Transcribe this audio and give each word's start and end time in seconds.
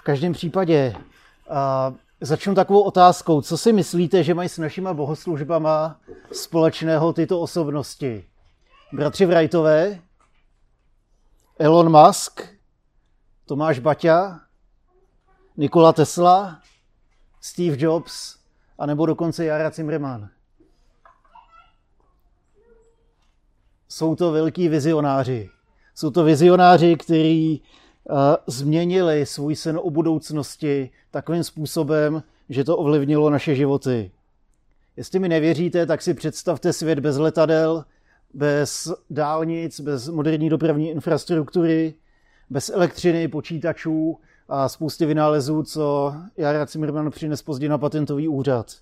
V 0.00 0.02
každém 0.02 0.32
případě 0.32 0.94
uh, 0.96 1.96
začnu 2.20 2.54
takovou 2.54 2.82
otázkou. 2.82 3.42
Co 3.42 3.58
si 3.58 3.72
myslíte, 3.72 4.24
že 4.24 4.34
mají 4.34 4.48
s 4.48 4.58
našima 4.58 4.94
bohoslužbama 4.94 6.00
společného 6.32 7.12
tyto 7.12 7.40
osobnosti? 7.40 8.24
Bratři 8.92 9.26
Wrightové, 9.26 10.00
Elon 11.58 12.00
Musk, 12.00 12.42
Tomáš 13.46 13.78
Baťa, 13.78 14.40
Nikola 15.56 15.92
Tesla, 15.92 16.60
Steve 17.40 17.76
Jobs, 17.78 18.38
a 18.78 18.86
nebo 18.86 19.06
dokonce 19.06 19.44
Jara 19.44 19.70
Zimmerman. 19.70 20.28
Jsou 23.88 24.16
to 24.16 24.32
velký 24.32 24.68
vizionáři. 24.68 25.50
Jsou 25.94 26.10
to 26.10 26.24
vizionáři, 26.24 26.96
kteří 26.96 27.62
změnili 28.46 29.26
svůj 29.26 29.56
sen 29.56 29.80
o 29.82 29.90
budoucnosti 29.90 30.90
takovým 31.10 31.44
způsobem, 31.44 32.22
že 32.48 32.64
to 32.64 32.76
ovlivnilo 32.76 33.30
naše 33.30 33.54
životy. 33.54 34.10
Jestli 34.96 35.18
mi 35.18 35.28
nevěříte, 35.28 35.86
tak 35.86 36.02
si 36.02 36.14
představte 36.14 36.72
svět 36.72 37.00
bez 37.00 37.16
letadel, 37.16 37.84
bez 38.34 38.92
dálnic, 39.10 39.80
bez 39.80 40.08
moderní 40.08 40.48
dopravní 40.48 40.90
infrastruktury, 40.90 41.94
bez 42.50 42.68
elektřiny, 42.68 43.28
počítačů 43.28 44.18
a 44.48 44.68
spousty 44.68 45.06
vynálezů, 45.06 45.62
co 45.62 46.14
Jara 46.36 46.66
Zimmerman 46.66 47.10
přines 47.10 47.42
později 47.42 47.68
na 47.68 47.78
patentový 47.78 48.28
úřad. 48.28 48.76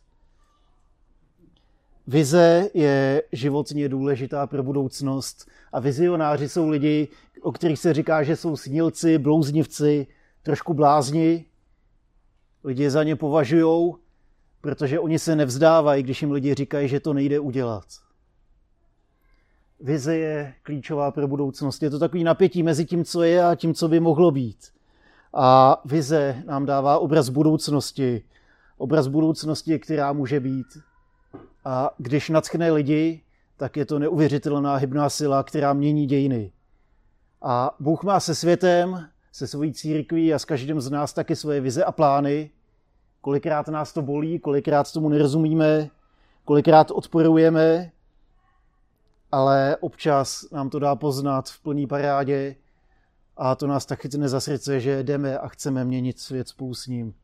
Vize 2.08 2.70
je 2.74 3.22
životně 3.32 3.88
důležitá 3.88 4.46
pro 4.46 4.62
budoucnost 4.62 5.50
a 5.72 5.80
vizionáři 5.80 6.48
jsou 6.48 6.68
lidi, 6.68 7.08
o 7.42 7.52
kterých 7.52 7.78
se 7.78 7.94
říká, 7.94 8.22
že 8.22 8.36
jsou 8.36 8.56
snílci, 8.56 9.18
blouznivci, 9.18 10.06
trošku 10.42 10.74
blázni. 10.74 11.44
Lidi 12.64 12.90
za 12.90 13.02
ně 13.04 13.16
považují, 13.16 13.94
protože 14.60 15.00
oni 15.00 15.18
se 15.18 15.36
nevzdávají, 15.36 16.02
když 16.02 16.22
jim 16.22 16.32
lidi 16.32 16.54
říkají, 16.54 16.88
že 16.88 17.00
to 17.00 17.12
nejde 17.12 17.40
udělat. 17.40 17.84
Vize 19.80 20.16
je 20.16 20.54
klíčová 20.62 21.10
pro 21.10 21.28
budoucnost. 21.28 21.82
Je 21.82 21.90
to 21.90 21.98
takový 21.98 22.24
napětí 22.24 22.62
mezi 22.62 22.84
tím, 22.84 23.04
co 23.04 23.22
je 23.22 23.44
a 23.44 23.54
tím, 23.54 23.74
co 23.74 23.88
by 23.88 24.00
mohlo 24.00 24.30
být. 24.30 24.72
A 25.34 25.80
vize 25.84 26.42
nám 26.46 26.66
dává 26.66 26.98
obraz 26.98 27.28
budoucnosti. 27.28 28.24
Obraz 28.78 29.06
budoucnosti, 29.06 29.78
která 29.78 30.12
může 30.12 30.40
být. 30.40 30.66
A 31.68 31.90
když 31.98 32.28
nadchne 32.28 32.72
lidi, 32.72 33.22
tak 33.56 33.76
je 33.76 33.86
to 33.86 33.98
neuvěřitelná 33.98 34.76
hybná 34.76 35.08
sila, 35.10 35.42
která 35.42 35.72
mění 35.72 36.06
dějiny. 36.06 36.52
A 37.42 37.76
Bůh 37.80 38.02
má 38.04 38.20
se 38.20 38.34
světem, 38.34 39.08
se 39.32 39.46
svojí 39.46 39.72
církví 39.72 40.34
a 40.34 40.38
s 40.38 40.44
každým 40.44 40.80
z 40.80 40.90
nás 40.90 41.12
taky 41.12 41.36
svoje 41.36 41.60
vize 41.60 41.84
a 41.84 41.92
plány. 41.92 42.50
Kolikrát 43.20 43.68
nás 43.68 43.92
to 43.92 44.02
bolí, 44.02 44.38
kolikrát 44.38 44.92
tomu 44.92 45.08
nerozumíme, 45.08 45.90
kolikrát 46.44 46.90
odporujeme, 46.90 47.90
ale 49.32 49.76
občas 49.80 50.50
nám 50.50 50.70
to 50.70 50.78
dá 50.78 50.96
poznat 50.96 51.48
v 51.48 51.62
plný 51.62 51.86
parádě 51.86 52.56
a 53.36 53.54
to 53.54 53.66
nás 53.66 53.86
tak 53.86 54.00
chytne 54.00 54.28
za 54.28 54.40
srdce, 54.40 54.80
že 54.80 55.02
jdeme 55.02 55.38
a 55.38 55.48
chceme 55.48 55.84
měnit 55.84 56.18
svět 56.18 56.48
spolu 56.48 56.74
s 56.74 56.86
ním. 56.86 57.14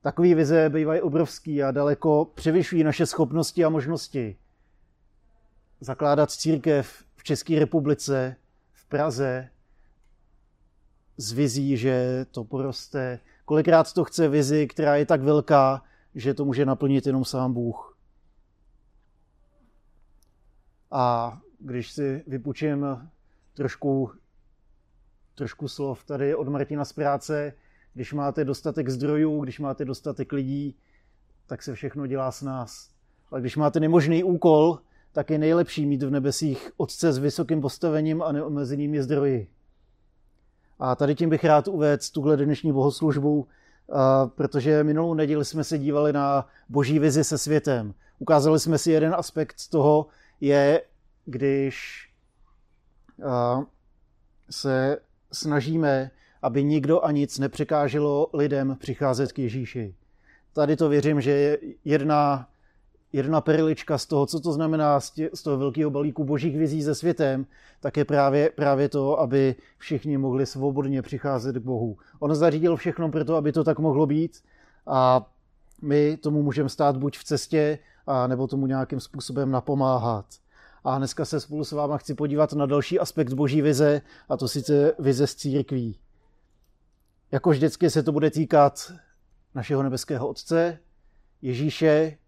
Takové 0.00 0.34
vize 0.34 0.70
bývají 0.70 1.00
obrovský 1.00 1.62
a 1.62 1.70
daleko 1.70 2.24
převyšují 2.24 2.84
naše 2.84 3.06
schopnosti 3.06 3.64
a 3.64 3.68
možnosti. 3.68 4.36
Zakládat 5.80 6.30
církev 6.30 7.04
v 7.16 7.22
České 7.22 7.58
republice, 7.58 8.36
v 8.72 8.86
Praze, 8.86 9.50
s 11.16 11.32
vizí, 11.32 11.76
že 11.76 12.26
to 12.30 12.44
poroste. 12.44 13.20
Kolikrát 13.44 13.92
to 13.92 14.04
chce 14.04 14.28
vizi, 14.28 14.66
která 14.66 14.96
je 14.96 15.06
tak 15.06 15.22
velká, 15.22 15.82
že 16.14 16.34
to 16.34 16.44
může 16.44 16.66
naplnit 16.66 17.06
jenom 17.06 17.24
sám 17.24 17.52
Bůh. 17.52 17.96
A 20.90 21.38
když 21.58 21.92
si 21.92 22.24
vypučím 22.26 22.86
trošku, 23.54 24.12
trošku 25.34 25.68
slov 25.68 26.04
tady 26.04 26.34
od 26.34 26.48
Martina 26.48 26.84
z 26.84 26.92
práce, 26.92 27.52
když 27.98 28.12
máte 28.12 28.44
dostatek 28.44 28.88
zdrojů, 28.88 29.40
když 29.40 29.60
máte 29.60 29.84
dostatek 29.84 30.32
lidí, 30.32 30.76
tak 31.46 31.62
se 31.62 31.74
všechno 31.74 32.06
dělá 32.06 32.32
s 32.32 32.42
nás. 32.42 32.90
Ale 33.30 33.40
když 33.40 33.56
máte 33.56 33.80
nemožný 33.80 34.24
úkol, 34.24 34.78
tak 35.12 35.30
je 35.30 35.38
nejlepší 35.38 35.86
mít 35.86 36.02
v 36.02 36.10
nebesích 36.10 36.70
Otce 36.76 37.12
s 37.12 37.18
vysokým 37.18 37.60
postavením 37.60 38.22
a 38.22 38.32
neomezenými 38.32 39.02
zdroji. 39.02 39.48
A 40.78 40.94
tady 40.94 41.14
tím 41.14 41.30
bych 41.30 41.44
rád 41.44 41.68
uvedl 41.68 42.02
tuhle 42.12 42.36
dnešní 42.36 42.72
bohoslužbu, 42.72 43.46
protože 44.34 44.84
minulou 44.84 45.14
neděli 45.14 45.44
jsme 45.44 45.64
se 45.64 45.78
dívali 45.78 46.12
na 46.12 46.48
boží 46.68 46.98
vizi 46.98 47.24
se 47.24 47.38
světem. 47.38 47.94
Ukázali 48.18 48.60
jsme 48.60 48.78
si 48.78 48.90
jeden 48.90 49.14
aspekt 49.14 49.58
z 49.58 49.68
toho, 49.68 50.06
je, 50.40 50.82
když 51.24 52.08
se 54.50 54.98
snažíme 55.32 56.10
aby 56.42 56.64
nikdo 56.64 57.04
a 57.04 57.10
nic 57.10 57.38
nepřekáželo 57.38 58.30
lidem 58.32 58.76
přicházet 58.80 59.32
k 59.32 59.38
Ježíši. 59.38 59.94
Tady 60.52 60.76
to 60.76 60.88
věřím, 60.88 61.20
že 61.20 61.30
je 61.30 61.58
jedna, 61.84 62.48
jedna 63.12 63.40
perlička 63.40 63.98
z 63.98 64.06
toho, 64.06 64.26
co 64.26 64.40
to 64.40 64.52
znamená 64.52 65.00
z 65.34 65.42
toho 65.44 65.58
velkého 65.58 65.90
balíku 65.90 66.24
božích 66.24 66.58
vizí 66.58 66.82
se 66.82 66.94
světem, 66.94 67.46
tak 67.80 67.96
je 67.96 68.04
právě, 68.04 68.50
právě 68.54 68.88
to, 68.88 69.20
aby 69.20 69.54
všichni 69.78 70.18
mohli 70.18 70.46
svobodně 70.46 71.02
přicházet 71.02 71.56
k 71.56 71.62
Bohu. 71.62 71.96
On 72.18 72.34
zařídil 72.34 72.76
všechno 72.76 73.10
pro 73.10 73.24
to, 73.24 73.36
aby 73.36 73.52
to 73.52 73.64
tak 73.64 73.78
mohlo 73.78 74.06
být 74.06 74.42
a 74.86 75.30
my 75.82 76.16
tomu 76.16 76.42
můžeme 76.42 76.68
stát 76.68 76.96
buď 76.96 77.18
v 77.18 77.24
cestě, 77.24 77.78
a 78.06 78.26
nebo 78.26 78.46
tomu 78.46 78.66
nějakým 78.66 79.00
způsobem 79.00 79.50
napomáhat. 79.50 80.26
A 80.84 80.98
dneska 80.98 81.24
se 81.24 81.40
spolu 81.40 81.64
s 81.64 81.72
váma 81.72 81.98
chci 81.98 82.14
podívat 82.14 82.52
na 82.52 82.66
další 82.66 82.98
aspekt 82.98 83.32
boží 83.32 83.62
vize, 83.62 84.02
a 84.28 84.36
to 84.36 84.48
sice 84.48 84.94
vize 84.98 85.26
z 85.26 85.34
církví. 85.34 85.98
Jako 87.32 87.50
vždycky 87.50 87.90
se 87.90 88.02
to 88.02 88.12
bude 88.12 88.30
týkat 88.30 88.92
našeho 89.54 89.82
nebeského 89.82 90.28
Otce, 90.28 90.78
Ježíše, 91.42 92.18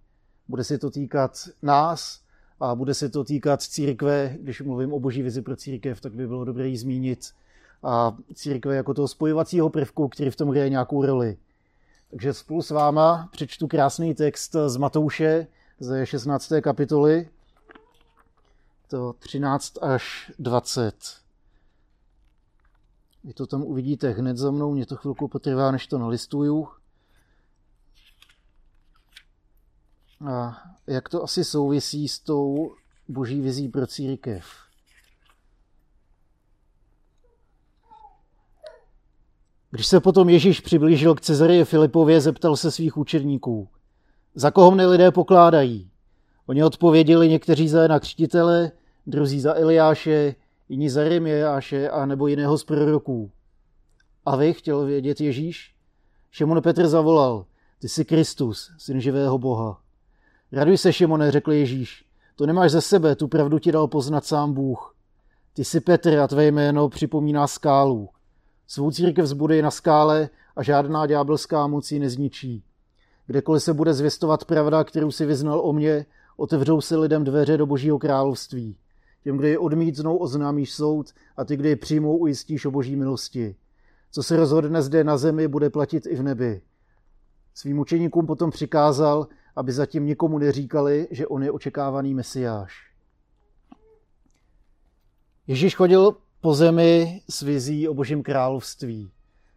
bude 0.48 0.64
se 0.64 0.78
to 0.78 0.90
týkat 0.90 1.48
nás 1.62 2.20
a 2.60 2.74
bude 2.74 2.94
se 2.94 3.08
to 3.08 3.24
týkat 3.24 3.62
církve. 3.62 4.36
Když 4.40 4.60
mluvím 4.60 4.92
o 4.92 5.00
boží 5.00 5.22
vizi 5.22 5.42
pro 5.42 5.56
církev, 5.56 6.00
tak 6.00 6.12
by 6.12 6.26
bylo 6.26 6.44
dobré 6.44 6.68
ji 6.68 6.78
zmínit. 6.78 7.34
A 7.82 8.16
církve 8.34 8.76
jako 8.76 8.94
toho 8.94 9.08
spojovacího 9.08 9.70
prvku, 9.70 10.08
který 10.08 10.30
v 10.30 10.36
tom 10.36 10.48
hraje 10.48 10.68
nějakou 10.68 11.06
roli. 11.06 11.36
Takže 12.10 12.34
spolu 12.34 12.62
s 12.62 12.70
váma 12.70 13.28
přečtu 13.32 13.68
krásný 13.68 14.14
text 14.14 14.56
z 14.66 14.76
Matouše 14.76 15.46
ze 15.80 16.06
16. 16.06 16.52
kapitoly, 16.60 17.28
to 18.88 19.12
13 19.12 19.82
až 19.82 20.32
20. 20.38 20.94
Vy 23.24 23.34
to 23.34 23.46
tam 23.46 23.62
uvidíte 23.62 24.10
hned 24.10 24.36
za 24.36 24.50
mnou, 24.50 24.72
mě 24.74 24.86
to 24.86 24.96
chvilku 24.96 25.28
potrvá, 25.28 25.70
než 25.70 25.86
to 25.86 25.98
nalistuju. 25.98 26.68
A 30.30 30.62
jak 30.86 31.08
to 31.08 31.22
asi 31.22 31.44
souvisí 31.44 32.08
s 32.08 32.20
tou 32.20 32.74
boží 33.08 33.40
vizí 33.40 33.68
pro 33.68 33.86
církev? 33.86 34.44
Když 39.70 39.86
se 39.86 40.00
potom 40.00 40.28
Ježíš 40.28 40.60
přiblížil 40.60 41.14
k 41.14 41.20
Cezarii 41.20 41.64
Filipově, 41.64 42.20
zeptal 42.20 42.56
se 42.56 42.70
svých 42.70 42.96
učedníků, 42.96 43.68
za 44.34 44.50
koho 44.50 44.70
mne 44.70 44.86
lidé 44.86 45.10
pokládají? 45.10 45.90
Oni 46.46 46.64
odpověděli 46.64 47.28
někteří 47.28 47.68
za 47.68 47.82
Jana 47.82 48.00
Křtitele, 48.00 48.72
druzí 49.06 49.40
za 49.40 49.54
Eliáše, 49.54 50.34
jiní 50.70 50.90
za 50.90 51.04
Remiáše 51.04 51.90
a 51.90 52.06
nebo 52.06 52.26
jiného 52.26 52.58
z 52.58 52.64
proroků. 52.64 53.30
A 54.26 54.36
vy 54.36 54.52
chtěl 54.52 54.84
vědět 54.84 55.20
Ježíš? 55.20 55.74
Šimon 56.30 56.62
Petr 56.62 56.88
zavolal, 56.88 57.46
ty 57.78 57.88
jsi 57.88 58.04
Kristus, 58.04 58.70
syn 58.78 59.00
živého 59.00 59.38
Boha. 59.38 59.80
Raduj 60.52 60.78
se, 60.78 60.92
Šimone, 60.92 61.30
řekl 61.30 61.52
Ježíš, 61.52 62.04
to 62.36 62.46
nemáš 62.46 62.70
ze 62.70 62.80
sebe, 62.80 63.16
tu 63.16 63.28
pravdu 63.28 63.58
ti 63.58 63.72
dal 63.72 63.88
poznat 63.88 64.24
sám 64.24 64.52
Bůh. 64.52 64.94
Ty 65.54 65.64
jsi 65.64 65.80
Petr 65.80 66.18
a 66.18 66.28
tvé 66.28 66.46
jméno 66.46 66.88
připomíná 66.88 67.46
skálu. 67.46 68.08
Svou 68.66 68.90
církev 68.90 69.26
zbude 69.26 69.62
na 69.62 69.70
skále 69.70 70.28
a 70.56 70.62
žádná 70.62 71.06
ďábelská 71.06 71.66
moc 71.66 71.92
ji 71.92 71.98
nezničí. 71.98 72.64
Kdekoliv 73.26 73.62
se 73.62 73.74
bude 73.74 73.94
zvěstovat 73.94 74.44
pravda, 74.44 74.84
kterou 74.84 75.10
si 75.10 75.26
vyznal 75.26 75.60
o 75.64 75.72
mně, 75.72 76.06
otevřou 76.36 76.80
se 76.80 76.96
lidem 76.96 77.24
dveře 77.24 77.56
do 77.56 77.66
božího 77.66 77.98
království. 77.98 78.76
Těm, 79.22 79.36
kdo 79.36 79.46
je 79.46 79.58
odmítnou, 79.58 80.16
oznámíš 80.16 80.74
soud 80.74 81.12
a 81.36 81.44
ty, 81.44 81.56
kdo 81.56 81.68
je 81.68 81.76
přijmou, 81.76 82.16
ujistíš 82.16 82.66
o 82.66 82.70
boží 82.70 82.96
milosti. 82.96 83.56
Co 84.10 84.22
se 84.22 84.36
rozhodne 84.36 84.82
zde 84.82 85.04
na 85.04 85.18
zemi, 85.18 85.48
bude 85.48 85.70
platit 85.70 86.06
i 86.06 86.14
v 86.14 86.22
nebi. 86.22 86.62
Svým 87.54 87.78
učeníkům 87.78 88.26
potom 88.26 88.50
přikázal, 88.50 89.28
aby 89.56 89.72
zatím 89.72 90.06
nikomu 90.06 90.38
neříkali, 90.38 91.08
že 91.10 91.26
on 91.26 91.42
je 91.42 91.50
očekávaný 91.50 92.14
mesiáš. 92.14 92.90
Ježíš 95.46 95.76
chodil 95.76 96.16
po 96.40 96.54
zemi 96.54 97.22
s 97.28 97.42
vizí 97.42 97.88
o 97.88 97.94
božím 97.94 98.22
království. 98.22 99.10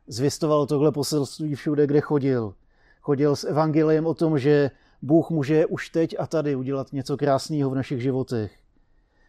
Zvěstoval 0.08 0.66
tohle 0.66 0.92
poselství 0.92 1.56
všude, 1.56 1.88
kde 1.88 2.02
chodil. 2.02 2.54
Chodil 3.02 3.36
s 3.36 3.44
evangeliem 3.44 4.06
o 4.06 4.14
tom, 4.14 4.40
že 4.40 4.72
Bůh 5.02 5.30
může 5.30 5.66
už 5.66 5.90
teď 5.90 6.16
a 6.20 6.28
tady 6.28 6.56
udělat 6.56 6.94
něco 6.94 7.18
krásného 7.18 7.70
v 7.70 7.76
našich 7.76 8.02
životech. 8.02 8.63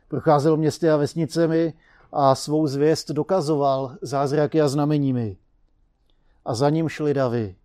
Procházel 0.08 0.56
městy 0.56 0.90
a 0.90 0.96
vesnicemi 0.96 1.74
a 2.12 2.34
svou 2.34 2.66
zvěst 2.66 3.10
dokazoval 3.10 3.96
zázraky 4.02 4.60
a 4.60 4.68
znameními. 4.68 5.36
A 6.44 6.54
za 6.54 6.70
ním 6.70 6.88
šli 6.88 7.14
davy. 7.14 7.56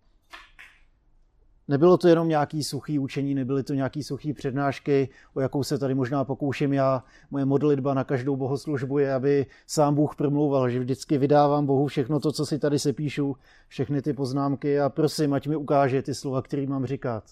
Nebylo 1.70 1.98
to 1.98 2.08
jenom 2.08 2.28
nějaký 2.28 2.64
suchý 2.64 2.98
učení, 2.98 3.34
nebyly 3.34 3.62
to 3.62 3.74
nějaký 3.74 4.02
suchý 4.02 4.32
přednášky, 4.32 5.08
o 5.34 5.40
jakou 5.40 5.62
se 5.62 5.78
tady 5.78 5.94
možná 5.94 6.24
pokouším 6.24 6.72
já. 6.72 7.04
Moje 7.30 7.44
modlitba 7.44 7.94
na 7.94 8.04
každou 8.04 8.36
bohoslužbu 8.36 8.98
je, 8.98 9.14
aby 9.14 9.46
sám 9.66 9.94
Bůh 9.94 10.16
promlouval, 10.16 10.70
že 10.70 10.80
vždycky 10.80 11.18
vydávám 11.18 11.66
Bohu 11.66 11.86
všechno 11.86 12.20
to, 12.20 12.32
co 12.32 12.46
si 12.46 12.58
tady 12.58 12.78
se 12.78 12.92
píšu, 12.92 13.36
všechny 13.68 14.02
ty 14.02 14.12
poznámky 14.12 14.80
a 14.80 14.88
prosím, 14.88 15.34
ať 15.34 15.46
mi 15.46 15.56
ukáže 15.56 16.02
ty 16.02 16.14
slova, 16.14 16.42
které 16.42 16.66
mám 16.66 16.86
říkat. 16.86 17.24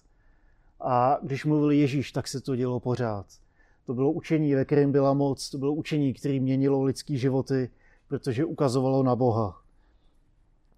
A 0.80 1.18
když 1.22 1.44
mluvil 1.44 1.70
Ježíš, 1.70 2.12
tak 2.12 2.28
se 2.28 2.40
to 2.40 2.56
dělo 2.56 2.80
pořád. 2.80 3.26
To 3.88 3.94
bylo 3.94 4.12
učení, 4.12 4.54
ve 4.54 4.64
kterém 4.64 4.92
byla 4.92 5.14
moc, 5.14 5.50
to 5.50 5.58
bylo 5.58 5.74
učení, 5.74 6.14
které 6.14 6.40
měnilo 6.40 6.82
lidský 6.82 7.18
životy, 7.18 7.70
protože 8.08 8.44
ukazovalo 8.44 9.02
na 9.02 9.16
Boha. 9.16 9.62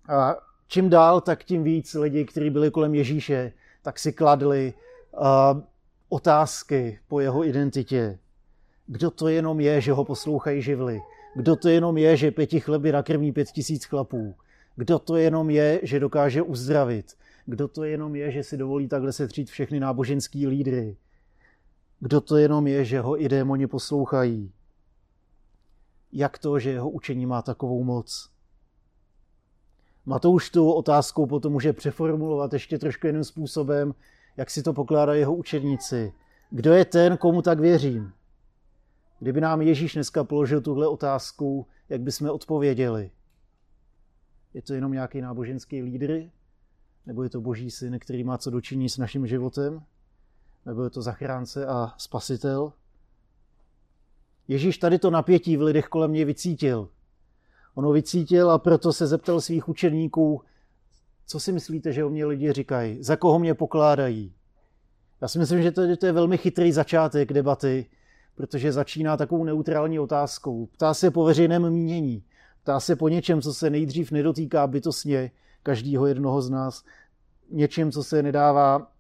A 0.09 0.37
čím 0.69 0.91
dál, 0.91 1.21
tak 1.21 1.45
tím 1.45 1.63
víc 1.63 1.95
lidi, 1.95 2.25
kteří 2.25 2.51
byli 2.51 2.71
kolem 2.71 2.95
Ježíše, 2.95 3.53
tak 3.83 3.99
si 3.99 4.13
kladli 4.13 4.75
uh, 5.19 5.61
otázky 6.09 6.99
po 7.09 7.21
jeho 7.21 7.45
identitě. 7.45 8.19
Kdo 8.87 9.11
to 9.11 9.29
jenom 9.29 9.61
je, 9.61 9.81
že 9.81 9.93
ho 9.93 10.05
poslouchají 10.05 10.63
živly? 10.63 11.01
Kdo 11.35 11.57
to 11.57 11.69
jenom 11.69 11.99
je, 11.99 12.17
že 12.17 12.31
pěti 12.31 12.61
chleby 12.61 12.93
nakrmí 12.93 13.33
pět 13.33 13.49
tisíc 13.49 13.85
chlapů? 13.85 14.35
Kdo 14.77 14.99
to 14.99 15.17
jenom 15.17 15.51
je, 15.51 15.81
že 15.83 16.01
dokáže 16.01 16.43
uzdravit? 16.43 17.17
Kdo 17.47 17.69
to 17.69 17.85
jenom 17.85 18.17
je, 18.17 18.31
že 18.31 18.43
si 18.43 18.57
dovolí 18.57 18.89
takhle 18.89 19.13
setřít 19.13 19.51
všechny 19.51 19.81
náboženský 19.81 20.47
lídry? 20.47 20.97
Kdo 22.01 22.21
to 22.21 22.37
jenom 22.37 22.67
je, 22.67 22.85
že 22.85 23.01
ho 23.01 23.23
i 23.23 23.29
démoni 23.29 23.67
poslouchají? 23.67 24.53
Jak 26.13 26.39
to, 26.39 26.59
že 26.59 26.71
jeho 26.71 26.91
učení 26.91 27.27
má 27.27 27.43
takovou 27.43 27.85
moc? 27.85 28.31
Matouš 30.07 30.51
tu 30.51 30.73
otázku 30.73 31.27
potom 31.27 31.53
může 31.53 31.73
přeformulovat 31.73 32.53
ještě 32.53 32.79
trošku 32.79 33.07
jiným 33.07 33.25
způsobem, 33.25 33.95
jak 34.37 34.51
si 34.51 34.63
to 34.63 34.73
pokládají 34.73 35.21
jeho 35.21 35.35
učedníci. 35.35 36.13
Kdo 36.51 36.73
je 36.73 36.85
ten, 36.85 37.17
komu 37.17 37.43
tak 37.43 37.61
věřím? 37.61 38.13
Kdyby 39.19 39.41
nám 39.41 39.63
Ježíš 39.63 39.95
dneska 39.95 40.25
položil 40.25 40.61
tuhle 40.61 40.89
otázku, 40.89 41.67
jak 41.89 42.01
bychom 42.01 42.31
odpověděli? 42.31 43.11
Je 44.55 44.63
to 44.63 44.75
jenom 44.75 44.93
nějaký 44.93 45.21
náboženský 45.21 45.83
lídr? 45.83 46.23
Nebo 47.07 47.23
je 47.23 47.31
to 47.31 47.41
boží 47.41 47.71
syn, 47.71 47.99
který 47.99 48.25
má 48.25 48.39
co 48.39 48.51
dočiní 48.51 48.89
s 48.89 48.99
naším 48.99 49.27
životem? 49.27 49.83
Nebo 50.67 50.85
je 50.85 50.91
to 50.91 51.03
zachránce 51.03 51.67
a 51.67 51.95
spasitel? 51.99 52.73
Ježíš 54.49 54.79
tady 54.79 54.99
to 54.99 55.11
napětí 55.11 55.57
v 55.57 55.63
lidech 55.63 55.87
kolem 55.87 56.11
mě 56.11 56.25
vycítil. 56.25 56.89
On 57.75 57.85
ho 57.85 57.93
vycítil 57.93 58.51
a 58.51 58.59
proto 58.59 58.93
se 58.93 59.07
zeptal 59.07 59.41
svých 59.41 59.69
učeníků, 59.69 60.43
co 61.27 61.41
si 61.41 61.53
myslíte, 61.53 61.93
že 61.93 62.05
o 62.05 62.11
mě 62.11 62.27
lidi 62.27 62.53
říkají? 62.53 63.03
Za 63.03 63.17
koho 63.17 63.39
mě 63.39 63.55
pokládají? 63.55 64.35
Já 65.21 65.29
si 65.29 65.39
myslím, 65.39 65.63
že 65.63 65.73
to, 65.73 65.83
je, 65.83 65.97
to 65.97 66.07
je 66.07 66.13
velmi 66.13 66.39
chytrý 66.39 66.73
začátek 66.73 67.33
debaty, 67.33 67.87
protože 68.35 68.73
začíná 68.73 69.17
takovou 69.17 69.45
neutrální 69.45 69.99
otázkou. 69.99 70.67
Ptá 70.67 70.95
se 70.95 71.11
po 71.11 71.25
veřejném 71.25 71.71
mínění. 71.71 72.25
Ptá 72.63 72.81
se 72.81 72.97
po 72.97 73.09
něčem, 73.09 73.43
co 73.43 73.55
se 73.55 73.71
nejdřív 73.71 74.11
nedotýká 74.11 74.67
bytostně 74.67 75.31
každého 75.63 76.07
jednoho 76.07 76.43
z 76.43 76.51
nás. 76.51 76.85
Něčem, 77.51 77.93
co 77.93 78.05
se 78.05 78.23
nedává, 78.23 78.93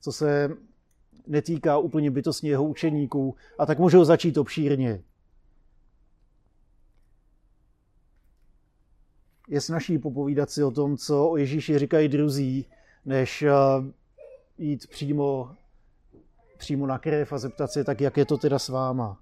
co 0.00 0.12
se 0.12 0.48
netýká 1.26 1.78
úplně 1.78 2.10
bytostně 2.10 2.50
jeho 2.50 2.64
učeníků. 2.64 3.34
A 3.58 3.66
tak 3.66 3.78
můžou 3.78 4.04
začít 4.04 4.38
obšírně. 4.38 5.02
je 9.50 9.60
snaží 9.60 9.98
popovídat 9.98 10.50
si 10.50 10.64
o 10.64 10.70
tom, 10.70 10.96
co 10.96 11.28
o 11.28 11.36
Ježíši 11.36 11.78
říkají 11.78 12.08
druzí, 12.08 12.66
než 13.04 13.42
eh, 13.42 13.52
jít 14.58 14.86
přímo, 14.86 15.50
přímo 16.56 16.86
na 16.86 16.98
krev 16.98 17.32
a 17.32 17.38
zeptat 17.38 17.72
se, 17.72 17.84
tak 17.84 18.00
jak 18.00 18.16
je 18.16 18.24
to 18.24 18.38
teda 18.38 18.58
s 18.58 18.68
váma. 18.68 19.20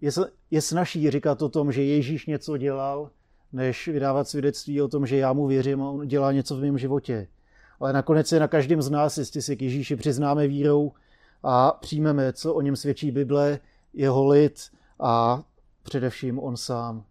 Je, 0.00 0.10
je 0.50 0.62
snaží 0.62 1.10
říkat 1.10 1.42
o 1.42 1.48
tom, 1.48 1.72
že 1.72 1.82
Ježíš 1.82 2.26
něco 2.26 2.56
dělal, 2.56 3.10
než 3.52 3.88
vydávat 3.88 4.28
svědectví 4.28 4.82
o 4.82 4.88
tom, 4.88 5.06
že 5.06 5.16
já 5.16 5.32
mu 5.32 5.46
věřím 5.46 5.82
a 5.82 5.90
on 5.90 6.08
dělá 6.08 6.32
něco 6.32 6.56
v 6.56 6.60
mém 6.60 6.78
životě. 6.78 7.28
Ale 7.82 7.92
nakonec 7.92 8.32
je 8.32 8.40
na 8.40 8.48
každém 8.48 8.82
z 8.82 8.90
nás, 8.90 9.18
jestli 9.18 9.42
si 9.42 9.56
k 9.56 9.62
Ježíši 9.62 9.96
přiznáme 9.96 10.46
vírou 10.48 10.92
a 11.42 11.70
přijmeme, 11.72 12.32
co 12.32 12.54
o 12.54 12.60
něm 12.60 12.76
svědčí 12.76 13.10
Bible, 13.10 13.58
jeho 13.92 14.26
lid 14.26 14.70
a 15.00 15.42
především 15.82 16.38
on 16.38 16.56
sám. 16.56 17.04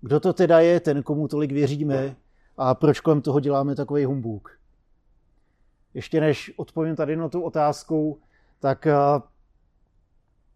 Kdo 0.00 0.20
to 0.20 0.32
teda 0.32 0.60
je, 0.60 0.80
ten, 0.80 1.02
komu 1.02 1.28
tolik 1.28 1.52
věříme 1.52 2.16
a 2.56 2.74
proč 2.74 3.00
kolem 3.00 3.20
toho 3.20 3.40
děláme 3.40 3.74
takový 3.74 4.04
humbuk? 4.04 4.58
Ještě 5.94 6.20
než 6.20 6.52
odpovím 6.56 6.96
tady 6.96 7.16
na 7.16 7.28
tu 7.28 7.42
otázku, 7.42 8.20
tak 8.60 8.86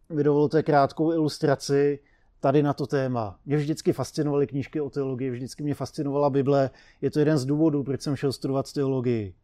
mi 0.08 0.24
dovolte 0.24 0.62
krátkou 0.62 1.12
ilustraci 1.12 1.98
tady 2.40 2.62
na 2.62 2.72
to 2.72 2.86
téma. 2.86 3.38
Mě 3.46 3.56
vždycky 3.56 3.92
fascinovaly 3.92 4.46
knížky 4.46 4.80
o 4.80 4.90
teologii, 4.90 5.30
vždycky 5.30 5.62
mě 5.62 5.74
fascinovala 5.74 6.30
Bible. 6.30 6.70
Je 7.00 7.10
to 7.10 7.18
jeden 7.18 7.38
z 7.38 7.44
důvodů, 7.44 7.84
proč 7.84 8.02
jsem 8.02 8.16
šel 8.16 8.32
studovat 8.32 8.72
teologii. 8.72 9.34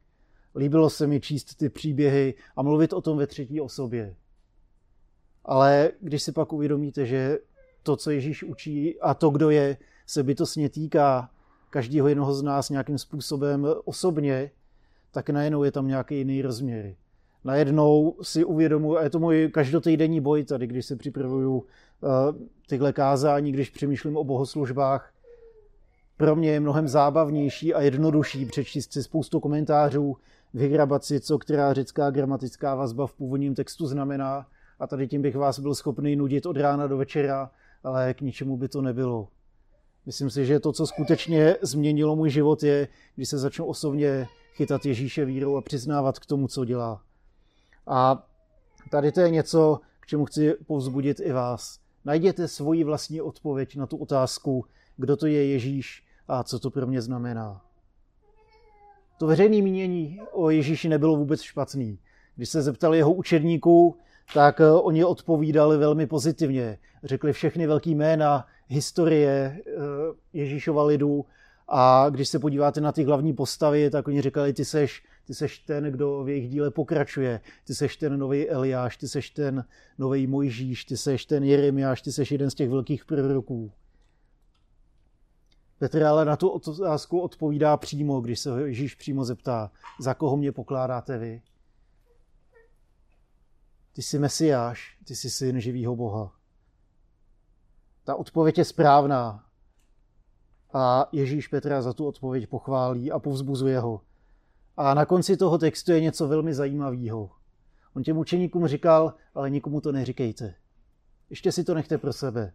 Líbilo 0.57 0.91
se 0.91 1.07
mi 1.07 1.21
číst 1.21 1.55
ty 1.55 1.69
příběhy 1.69 2.35
a 2.57 2.63
mluvit 2.63 2.93
o 2.93 3.01
tom 3.01 3.19
ve 3.19 3.27
třetí 3.27 3.61
osobě. 3.61 4.17
Ale 5.45 5.91
když 6.01 6.23
si 6.23 6.33
pak 6.33 6.53
uvědomíte, 6.53 7.07
že 7.07 7.39
to, 7.83 7.97
co 7.97 8.11
Ježíš 8.11 8.43
učí 8.43 9.01
a 9.01 9.15
to, 9.15 9.31
kdo 9.31 9.51
je, 9.51 9.77
se 10.07 10.23
bytostně 10.23 10.69
týká 10.69 11.31
každého 11.71 12.09
jednoho 12.09 12.35
z 12.35 12.43
nás 12.43 12.71
nějakým 12.71 12.99
způsobem 12.99 13.67
osobně, 13.85 14.51
tak 15.11 15.31
najednou 15.31 15.65
je 15.65 15.73
tam 15.73 15.89
nějaký 15.89 16.19
jiný 16.19 16.43
rozměr. 16.43 16.95
Najednou 17.45 18.17
si 18.23 18.45
uvědomuji, 18.45 18.99
a 18.99 19.03
je 19.03 19.11
to 19.11 19.19
můj 19.19 19.51
každotýdenní 19.55 20.21
boj 20.21 20.45
tady, 20.45 20.67
když 20.67 20.87
se 20.87 20.97
připravuju 20.97 21.65
tyhle 22.69 22.93
kázání, 22.93 23.53
když 23.53 23.71
přemýšlím 23.71 24.17
o 24.17 24.25
bohoslužbách, 24.25 25.13
pro 26.17 26.37
mě 26.37 26.51
je 26.51 26.61
mnohem 26.61 26.89
zábavnější 26.89 27.75
a 27.75 27.81
jednodušší 27.81 28.47
přečíst 28.47 28.93
si 28.93 29.03
spoustu 29.03 29.41
komentářů, 29.41 30.17
vyhrabat 30.55 31.05
si, 31.05 31.21
co 31.21 31.39
která 31.39 31.73
řecká 31.73 32.11
gramatická 32.11 32.75
vazba 32.75 33.07
v 33.07 33.15
původním 33.15 33.55
textu 33.55 33.87
znamená 33.87 34.47
a 34.79 34.87
tady 34.87 35.09
tím 35.09 35.23
bych 35.23 35.37
vás 35.37 35.59
byl 35.59 35.75
schopný 35.75 36.17
nudit 36.17 36.47
od 36.47 36.57
rána 36.57 36.87
do 36.87 36.97
večera, 36.97 37.51
ale 37.85 38.15
k 38.15 38.21
ničemu 38.21 38.57
by 38.57 38.69
to 38.69 38.83
nebylo. 38.83 39.29
Myslím 40.07 40.31
si, 40.31 40.47
že 40.47 40.61
to, 40.61 40.73
co 40.73 40.87
skutečně 40.87 41.57
změnilo 41.63 42.17
můj 42.17 42.31
život, 42.31 42.63
je, 42.63 42.89
když 43.15 43.29
se 43.29 43.39
začnu 43.39 43.67
osobně 43.67 44.27
chytat 44.55 44.87
Ježíše 44.87 45.25
vírou 45.25 45.57
a 45.57 45.63
přiznávat 45.63 46.19
k 46.19 46.27
tomu, 46.27 46.49
co 46.49 46.65
dělá. 46.65 47.03
A 47.87 48.27
tady 48.91 49.13
to 49.13 49.21
je 49.21 49.31
něco, 49.31 49.81
k 50.01 50.07
čemu 50.07 50.25
chci 50.25 50.55
povzbudit 50.67 51.21
i 51.21 51.33
vás. 51.33 51.84
Najděte 52.05 52.49
svoji 52.49 52.85
vlastní 52.85 53.21
odpověď 53.21 53.77
na 53.77 53.87
tu 53.87 53.97
otázku, 53.97 54.65
kdo 54.97 55.17
to 55.17 55.27
je 55.27 55.47
Ježíš 55.47 56.05
a 56.29 56.45
co 56.45 56.59
to 56.59 56.71
pro 56.71 56.87
mě 56.87 57.03
znamená. 57.03 57.65
To 59.19 59.27
veřejné 59.27 59.63
mínění 59.63 60.21
o 60.33 60.51
Ježíši 60.51 60.89
nebylo 60.89 61.17
vůbec 61.17 61.43
špatný. 61.43 61.99
Když 62.37 62.49
se 62.49 62.63
zeptali 62.63 62.99
jeho 62.99 63.13
učedníků, 63.13 63.97
tak 64.35 64.61
eh, 64.61 64.71
oni 64.71 65.05
odpovídali 65.05 65.79
velmi 65.79 66.07
pozitivně. 66.07 66.79
Řekli 67.05 67.33
všechny 67.33 67.67
velký 67.67 67.95
jména 67.95 68.47
historie 68.69 69.61
eh, 69.67 69.73
Ježíšova 70.33 70.85
lidu 70.85 71.27
a 71.69 72.11
když 72.11 72.29
se 72.29 72.39
podíváte 72.39 72.81
na 72.81 72.93
ty 72.93 73.05
hlavní 73.05 73.33
postavy, 73.33 73.91
tak 73.91 74.09
oni 74.09 74.23
říkali, 74.23 74.53
ty 74.53 74.65
seš, 74.65 75.05
ty 75.27 75.35
seš 75.35 75.59
ten, 75.59 75.85
kdo 75.85 76.25
v 76.25 76.29
jejich 76.29 76.49
díle 76.49 76.71
pokračuje, 76.71 77.41
ty 77.65 77.75
seš 77.75 77.97
ten 77.97 78.19
nový 78.19 78.49
Eliáš, 78.49 78.97
ty 78.97 79.09
seš 79.09 79.31
ten 79.31 79.65
nový 79.99 80.27
Mojžíš, 80.27 80.85
ty 80.85 80.97
seš 80.97 81.25
ten 81.27 81.45
Jeremiáš, 81.45 82.03
ty 82.03 82.13
seš 82.13 82.33
jeden 82.33 82.51
z 82.51 82.55
těch 82.55 82.71
velkých 82.71 83.05
proroků. 83.05 83.73
Petr 85.79 86.03
ale 86.03 86.25
na 86.25 86.37
tu 86.37 86.49
otázku 86.49 87.21
odpovídá 87.21 87.77
přímo, 87.77 88.21
když 88.21 88.41
se 88.41 88.51
Ježíš 88.67 88.95
přímo 88.95 89.25
zeptá, 89.25 89.71
za 90.01 90.15
koho 90.15 90.37
mě 90.37 90.53
pokládáte 90.53 91.19
vy? 91.19 91.43
Ty 93.93 94.03
jsi 94.03 94.19
Mesiáš, 94.19 94.99
ty 95.05 95.17
jsi 95.17 95.31
syn 95.31 95.61
živýho 95.61 95.97
Boha. 95.97 96.33
Ta 98.05 98.15
odpověď 98.15 98.59
je 98.59 98.65
správná. 98.65 99.45
A 100.75 101.09
Ježíš 101.13 101.49
Petra 101.49 101.83
za 101.83 101.93
tu 101.93 102.07
odpověď 102.07 102.47
pochválí 102.47 103.13
a 103.13 103.19
povzbuzuje 103.19 103.79
ho. 103.79 104.01
A 104.77 104.95
na 104.95 105.07
konci 105.07 105.37
toho 105.37 105.59
textu 105.59 105.93
je 105.93 106.01
něco 106.01 106.29
velmi 106.29 106.55
zajímavého. 106.55 107.31
On 107.95 108.03
těm 108.03 108.19
učeníkům 108.19 108.67
říkal, 108.67 109.15
ale 109.35 109.51
nikomu 109.51 109.81
to 109.81 109.93
neříkejte. 109.93 110.55
Ještě 111.31 111.53
si 111.53 111.65
to 111.65 111.75
nechte 111.75 111.99
pro 111.99 112.13
sebe. 112.13 112.53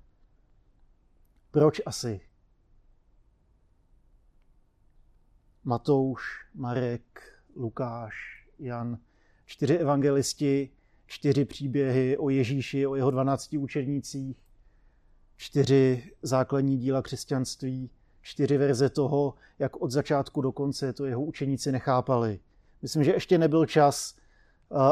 Proč 1.51 1.81
asi? 1.85 2.21
Matouš, 5.63 6.21
Marek, 6.55 7.21
Lukáš, 7.55 8.45
Jan, 8.59 8.97
čtyři 9.45 9.77
evangelisti, 9.77 10.69
čtyři 11.05 11.45
příběhy 11.45 12.17
o 12.17 12.29
Ježíši, 12.29 12.88
o 12.88 12.95
jeho 12.95 13.11
dvanácti 13.11 13.57
učednících, 13.57 14.38
čtyři 15.38 16.11
základní 16.21 16.77
díla 16.77 17.01
křesťanství, 17.01 17.89
čtyři 18.21 18.57
verze 18.57 18.89
toho, 18.89 19.33
jak 19.59 19.81
od 19.81 19.91
začátku 19.91 20.41
do 20.41 20.51
konce 20.51 20.93
to 20.93 21.05
jeho 21.05 21.21
učeníci 21.21 21.71
nechápali. 21.71 22.39
Myslím, 22.81 23.03
že 23.03 23.11
ještě 23.11 23.38
nebyl 23.38 23.65
čas, 23.65 24.15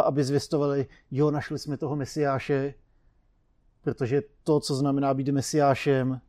aby 0.05 0.23
zvěstovali, 0.23 0.87
jo, 1.11 1.31
našli 1.31 1.59
jsme 1.59 1.77
toho 1.77 1.95
mesiáše, 1.95 2.73
protože 3.81 4.21
to, 4.43 4.59
co 4.59 4.75
znamená 4.75 5.13
být 5.13 5.29
mesiášem, 5.29 6.21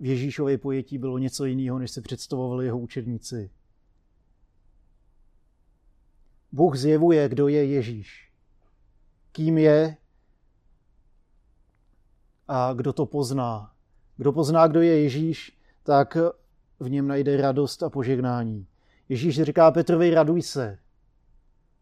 v 0.00 0.06
Ježíšově 0.06 0.58
pojetí 0.58 0.98
bylo 0.98 1.18
něco 1.18 1.44
jiného, 1.44 1.78
než 1.78 1.90
se 1.90 2.00
představovali 2.00 2.64
jeho 2.64 2.78
učedníci. 2.78 3.50
Bůh 6.52 6.76
zjevuje, 6.76 7.28
kdo 7.28 7.48
je 7.48 7.64
Ježíš. 7.64 8.32
Kým 9.32 9.58
je 9.58 9.96
a 12.48 12.72
kdo 12.72 12.92
to 12.92 13.06
pozná. 13.06 13.72
Kdo 14.16 14.32
pozná, 14.32 14.66
kdo 14.66 14.80
je 14.80 15.02
Ježíš, 15.02 15.58
tak 15.82 16.16
v 16.80 16.90
něm 16.90 17.08
najde 17.08 17.36
radost 17.36 17.82
a 17.82 17.90
požehnání. 17.90 18.66
Ježíš 19.08 19.42
říká 19.42 19.70
Petrovi, 19.70 20.14
raduj 20.14 20.42
se. 20.42 20.78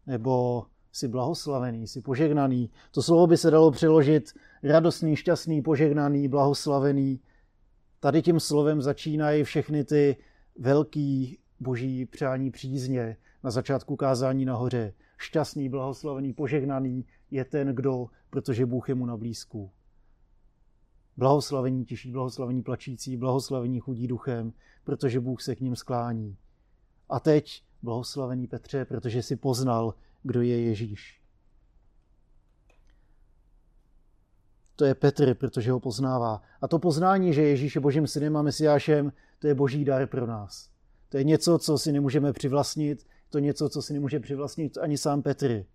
Nebo 0.07 0.65
jsi 0.91 1.07
blahoslavený, 1.07 1.87
jsi 1.87 2.01
požehnaný. 2.01 2.69
To 2.91 3.01
slovo 3.01 3.27
by 3.27 3.37
se 3.37 3.51
dalo 3.51 3.71
přeložit 3.71 4.33
radostný, 4.63 5.15
šťastný, 5.15 5.61
požehnaný, 5.61 6.27
blahoslavený. 6.27 7.19
Tady 7.99 8.21
tím 8.21 8.39
slovem 8.39 8.81
začínají 8.81 9.43
všechny 9.43 9.83
ty 9.83 10.17
velký 10.59 11.39
boží 11.59 12.05
přání 12.05 12.51
přízně 12.51 13.17
na 13.43 13.51
začátku 13.51 13.95
kázání 13.95 14.45
nahoře. 14.45 14.93
Šťastný, 15.17 15.69
blahoslavený, 15.69 16.33
požehnaný 16.33 17.05
je 17.31 17.45
ten, 17.45 17.67
kdo, 17.67 18.07
protože 18.29 18.65
Bůh 18.65 18.89
je 18.89 18.95
mu 18.95 19.05
na 19.05 19.17
blízku. 19.17 19.71
Blahoslavení 21.17 21.85
těší, 21.85 22.11
blahoslavení 22.11 22.63
plačící, 22.63 23.17
blahoslavení 23.17 23.79
chudí 23.79 24.07
duchem, 24.07 24.53
protože 24.83 25.19
Bůh 25.19 25.41
se 25.41 25.55
k 25.55 25.61
ním 25.61 25.75
sklání. 25.75 26.37
A 27.09 27.19
teď 27.19 27.63
blahoslavení 27.81 28.47
Petře, 28.47 28.85
protože 28.85 29.21
si 29.23 29.35
poznal, 29.35 29.93
kdo 30.23 30.41
je 30.41 30.61
Ježíš. 30.61 31.21
To 34.75 34.85
je 34.85 34.95
Petr, 34.95 35.33
protože 35.33 35.71
ho 35.71 35.79
poznává. 35.79 36.41
A 36.61 36.67
to 36.67 36.79
poznání, 36.79 37.33
že 37.33 37.41
Ježíš 37.41 37.75
je 37.75 37.81
božím 37.81 38.07
synem 38.07 38.37
a 38.37 38.41
mesiášem, 38.41 39.13
to 39.39 39.47
je 39.47 39.55
boží 39.55 39.85
dar 39.85 40.07
pro 40.07 40.27
nás. 40.27 40.69
To 41.09 41.17
je 41.17 41.23
něco, 41.23 41.59
co 41.59 41.77
si 41.77 41.91
nemůžeme 41.91 42.33
přivlastnit, 42.33 43.07
to 43.29 43.37
je 43.37 43.41
něco, 43.41 43.69
co 43.69 43.81
si 43.81 43.93
nemůže 43.93 44.19
přivlastnit 44.19 44.77
ani 44.77 44.97
sám 44.97 45.21
Petr. 45.21 45.65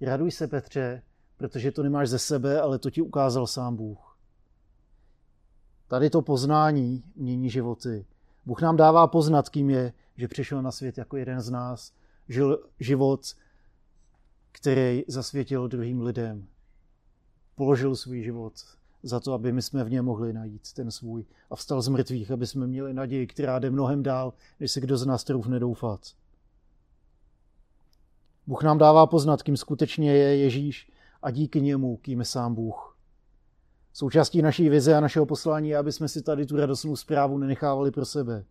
Raduj 0.00 0.30
se, 0.30 0.46
Petře, 0.46 1.02
protože 1.36 1.72
to 1.72 1.82
nemáš 1.82 2.08
ze 2.08 2.18
sebe, 2.18 2.60
ale 2.60 2.78
to 2.78 2.90
ti 2.90 3.02
ukázal 3.02 3.46
sám 3.46 3.76
Bůh. 3.76 4.13
Tady 5.88 6.10
to 6.10 6.22
poznání 6.22 7.04
mění 7.16 7.50
životy. 7.50 8.06
Bůh 8.46 8.62
nám 8.62 8.76
dává 8.76 9.06
poznat, 9.06 9.48
kým 9.48 9.70
je, 9.70 9.92
že 10.16 10.28
přišel 10.28 10.62
na 10.62 10.70
svět 10.70 10.98
jako 10.98 11.16
jeden 11.16 11.40
z 11.40 11.50
nás, 11.50 11.92
žil 12.28 12.58
život, 12.80 13.20
který 14.52 15.04
zasvětil 15.08 15.68
druhým 15.68 16.02
lidem. 16.02 16.46
Položil 17.54 17.96
svůj 17.96 18.22
život 18.22 18.52
za 19.02 19.20
to, 19.20 19.32
aby 19.32 19.52
my 19.52 19.62
jsme 19.62 19.84
v 19.84 19.90
něm 19.90 20.04
mohli 20.04 20.32
najít 20.32 20.72
ten 20.72 20.90
svůj 20.90 21.24
a 21.50 21.56
vstal 21.56 21.82
z 21.82 21.88
mrtvých, 21.88 22.30
aby 22.30 22.46
jsme 22.46 22.66
měli 22.66 22.94
naději, 22.94 23.26
která 23.26 23.58
jde 23.58 23.70
mnohem 23.70 24.02
dál, 24.02 24.32
než 24.60 24.72
se 24.72 24.80
kdo 24.80 24.98
z 24.98 25.06
nás 25.06 25.24
trouf 25.24 25.46
nedoufat. 25.46 26.00
Bůh 28.46 28.62
nám 28.62 28.78
dává 28.78 29.06
poznat, 29.06 29.42
kým 29.42 29.56
skutečně 29.56 30.12
je 30.12 30.36
Ježíš 30.36 30.92
a 31.22 31.30
díky 31.30 31.60
němu, 31.60 31.96
kým 31.96 32.18
je 32.18 32.24
sám 32.24 32.54
Bůh. 32.54 32.93
Součástí 33.96 34.42
naší 34.42 34.68
vize 34.68 34.94
a 34.94 35.00
našeho 35.00 35.26
poslání 35.26 35.68
je, 35.68 35.76
aby 35.76 35.92
jsme 35.92 36.08
si 36.08 36.22
tady 36.22 36.46
tu 36.46 36.56
radostnou 36.56 36.96
zprávu 36.96 37.38
nenechávali 37.38 37.90
pro 37.90 38.04
sebe, 38.04 38.44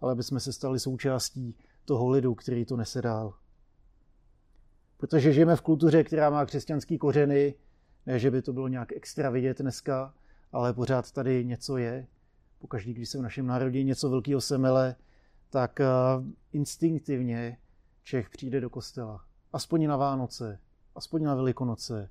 ale 0.00 0.12
aby 0.12 0.22
jsme 0.22 0.40
se 0.40 0.52
stali 0.52 0.80
součástí 0.80 1.56
toho 1.84 2.08
lidu, 2.08 2.34
který 2.34 2.64
to 2.64 2.76
nese 2.76 3.02
dál. 3.02 3.34
Protože 4.96 5.32
žijeme 5.32 5.56
v 5.56 5.60
kultuře, 5.60 6.04
která 6.04 6.30
má 6.30 6.46
křesťanský 6.46 6.98
kořeny, 6.98 7.54
ne, 8.06 8.18
že 8.18 8.30
by 8.30 8.42
to 8.42 8.52
bylo 8.52 8.68
nějak 8.68 8.92
extra 8.92 9.30
vidět 9.30 9.58
dneska, 9.58 10.14
ale 10.52 10.72
pořád 10.72 11.12
tady 11.12 11.44
něco 11.44 11.76
je. 11.76 12.06
Pokaždý, 12.58 12.94
když 12.94 13.08
se 13.08 13.18
v 13.18 13.22
našem 13.22 13.46
národě 13.46 13.84
něco 13.84 14.10
velkého 14.10 14.40
semele, 14.40 14.96
tak 15.50 15.80
eh, 15.80 15.86
instinktivně 16.52 17.58
Čech 18.02 18.30
přijde 18.30 18.60
do 18.60 18.70
kostela. 18.70 19.24
Aspoň 19.52 19.86
na 19.86 19.96
Vánoce, 19.96 20.58
aspoň 20.94 21.22
na 21.22 21.34
Velikonoce. 21.34 22.10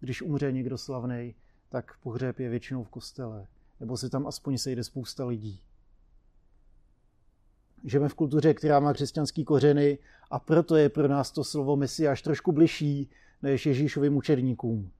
Když 0.00 0.22
umře 0.22 0.52
někdo 0.52 0.78
slavný, 0.78 1.34
tak 1.68 1.98
pohřeb 2.02 2.38
je 2.38 2.48
většinou 2.48 2.84
v 2.84 2.88
kostele. 2.88 3.46
Nebo 3.80 3.96
se 3.96 4.10
tam 4.10 4.26
aspoň 4.26 4.58
sejde 4.58 4.84
spousta 4.84 5.26
lidí. 5.26 5.60
Žijeme 7.84 8.08
v 8.08 8.14
kultuře, 8.14 8.54
která 8.54 8.80
má 8.80 8.92
křesťanský 8.92 9.44
kořeny 9.44 9.98
a 10.30 10.38
proto 10.38 10.76
je 10.76 10.88
pro 10.88 11.08
nás 11.08 11.30
to 11.30 11.44
slovo 11.44 11.76
Mesiáš 11.76 12.22
trošku 12.22 12.52
bližší 12.52 13.10
než 13.42 13.66
Ježíšovým 13.66 14.16
učedníkům. 14.16 14.90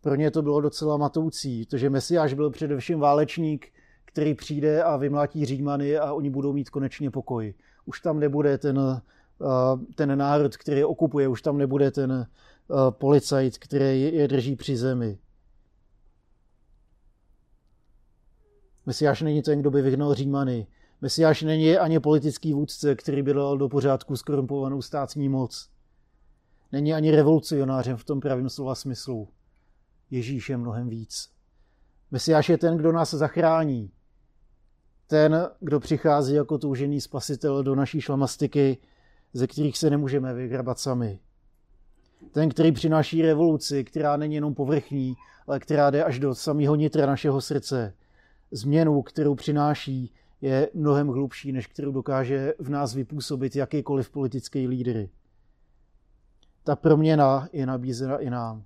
Pro 0.00 0.14
ně 0.14 0.30
to 0.30 0.42
bylo 0.42 0.60
docela 0.60 0.96
matoucí, 0.96 1.64
protože 1.64 1.90
Mesiáš 1.90 2.34
byl 2.34 2.50
především 2.50 2.98
válečník, 2.98 3.72
který 4.04 4.34
přijde 4.34 4.82
a 4.82 4.96
vymlátí 4.96 5.44
Římany 5.44 5.98
a 5.98 6.12
oni 6.12 6.30
budou 6.30 6.52
mít 6.52 6.70
konečně 6.70 7.10
pokoj. 7.10 7.54
Už 7.84 8.00
tam 8.00 8.20
nebude 8.20 8.58
ten, 8.58 9.02
ten 9.94 10.18
národ, 10.18 10.56
který 10.56 10.78
je 10.78 10.86
okupuje, 10.86 11.28
už 11.28 11.42
tam 11.42 11.58
nebude 11.58 11.90
ten 11.90 12.26
policajt, 12.90 13.58
který 13.58 14.02
je 14.02 14.28
drží 14.28 14.56
při 14.56 14.76
zemi. 14.76 15.18
Mesiáš 18.86 19.22
není 19.22 19.42
ten, 19.42 19.60
kdo 19.60 19.70
by 19.70 19.82
vyhnal 19.82 20.14
Římany. 20.14 20.66
Mesiáš 21.00 21.42
není 21.42 21.76
ani 21.76 22.00
politický 22.00 22.52
vůdce, 22.52 22.94
který 22.94 23.22
by 23.22 23.34
dal 23.34 23.58
do 23.58 23.68
pořádku 23.68 24.16
skorumpovanou 24.16 24.82
státní 24.82 25.28
moc. 25.28 25.70
Není 26.72 26.94
ani 26.94 27.10
revolucionářem 27.10 27.96
v 27.96 28.04
tom 28.04 28.20
pravém 28.20 28.48
slova 28.48 28.74
smyslu. 28.74 29.28
Ježíš 30.10 30.48
je 30.48 30.56
mnohem 30.56 30.88
víc. 30.88 31.30
Mesiáš 32.10 32.48
je 32.48 32.58
ten, 32.58 32.76
kdo 32.76 32.92
nás 32.92 33.14
zachrání. 33.14 33.90
Ten, 35.06 35.48
kdo 35.60 35.80
přichází 35.80 36.34
jako 36.34 36.58
toužený 36.58 37.00
spasitel 37.00 37.62
do 37.62 37.74
naší 37.74 38.00
šlamastiky, 38.00 38.78
ze 39.38 39.46
kterých 39.46 39.78
se 39.78 39.90
nemůžeme 39.90 40.34
vygrabat 40.34 40.78
sami. 40.78 41.20
Ten, 42.32 42.48
který 42.48 42.72
přináší 42.72 43.22
revoluci, 43.22 43.84
která 43.84 44.16
není 44.16 44.34
jenom 44.34 44.54
povrchní, 44.54 45.14
ale 45.46 45.60
která 45.60 45.90
jde 45.90 46.04
až 46.04 46.18
do 46.18 46.34
samého 46.34 46.74
nitra 46.74 47.06
našeho 47.06 47.40
srdce. 47.40 47.94
Změnu, 48.50 49.02
kterou 49.02 49.34
přináší, 49.34 50.12
je 50.40 50.70
mnohem 50.74 51.08
hlubší, 51.08 51.52
než 51.52 51.66
kterou 51.66 51.92
dokáže 51.92 52.54
v 52.58 52.68
nás 52.68 52.94
vypůsobit 52.94 53.56
jakýkoliv 53.56 54.10
politický 54.10 54.68
lídr. 54.68 55.08
Ta 56.64 56.76
proměna 56.76 57.48
je 57.52 57.66
nabízena 57.66 58.18
i 58.18 58.30
nám. 58.30 58.64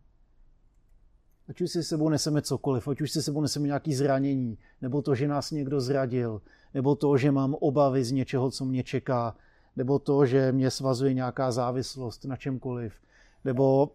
Ať 1.48 1.60
už 1.60 1.70
si 1.70 1.82
sebou 1.82 2.08
neseme 2.08 2.42
cokoliv, 2.42 2.88
ať 2.88 3.00
už 3.00 3.10
si 3.10 3.22
sebou 3.22 3.40
neseme 3.40 3.66
nějaké 3.66 3.96
zranění, 3.96 4.58
nebo 4.82 5.02
to, 5.02 5.14
že 5.14 5.28
nás 5.28 5.50
někdo 5.50 5.80
zradil, 5.80 6.42
nebo 6.74 6.94
to, 6.94 7.16
že 7.16 7.32
mám 7.32 7.54
obavy 7.54 8.04
z 8.04 8.12
něčeho, 8.12 8.50
co 8.50 8.64
mě 8.64 8.82
čeká, 8.82 9.36
nebo 9.76 9.98
to, 9.98 10.26
že 10.26 10.52
mě 10.52 10.70
svazuje 10.70 11.14
nějaká 11.14 11.52
závislost 11.52 12.24
na 12.24 12.36
čemkoliv, 12.36 12.92
nebo, 13.44 13.90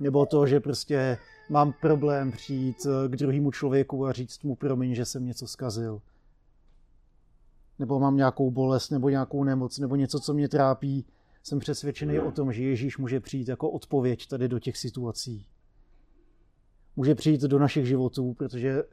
nebo 0.00 0.26
to, 0.26 0.46
že 0.46 0.60
prostě 0.60 1.18
mám 1.50 1.74
problém 1.80 2.32
přijít 2.32 2.76
k 3.08 3.16
druhému 3.16 3.50
člověku 3.50 4.06
a 4.06 4.12
říct 4.12 4.42
mu 4.42 4.56
promiň, 4.56 4.94
že 4.94 5.04
jsem 5.04 5.26
něco 5.26 5.46
zkazil 5.46 6.00
nebo 7.78 8.00
mám 8.00 8.16
nějakou 8.16 8.50
bolest, 8.50 8.90
nebo 8.90 9.08
nějakou 9.08 9.44
nemoc, 9.44 9.78
nebo 9.78 9.96
něco, 9.96 10.20
co 10.20 10.34
mě 10.34 10.48
trápí, 10.48 11.06
jsem 11.42 11.58
přesvědčený 11.58 12.18
o 12.18 12.30
tom, 12.30 12.52
že 12.52 12.62
Ježíš 12.62 12.98
může 12.98 13.20
přijít 13.20 13.48
jako 13.48 13.70
odpověď 13.70 14.26
tady 14.26 14.48
do 14.48 14.58
těch 14.58 14.76
situací. 14.76 15.46
Může 16.96 17.14
přijít 17.14 17.40
do 17.40 17.58
našich 17.58 17.86
životů, 17.86 18.34
protože 18.34 18.84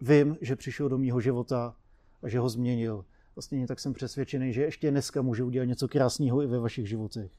vím, 0.00 0.36
že 0.40 0.56
přišel 0.56 0.88
do 0.88 0.98
mýho 0.98 1.20
života 1.20 1.76
a 2.22 2.28
že 2.28 2.38
ho 2.38 2.48
změnil. 2.48 3.04
Stejně 3.40 3.66
tak 3.66 3.80
jsem 3.80 3.92
přesvědčený, 3.92 4.52
že 4.52 4.62
ještě 4.62 4.90
dneska 4.90 5.22
může 5.22 5.44
udělat 5.44 5.64
něco 5.64 5.88
krásného 5.88 6.42
i 6.42 6.46
ve 6.46 6.58
vašich 6.58 6.88
životech. 6.88 7.30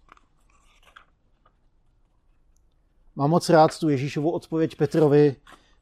Mám 3.15 3.29
moc 3.29 3.49
rád 3.49 3.79
tu 3.79 3.89
Ježíšovu 3.89 4.31
odpověď 4.31 4.75
Petrovi, 4.75 5.35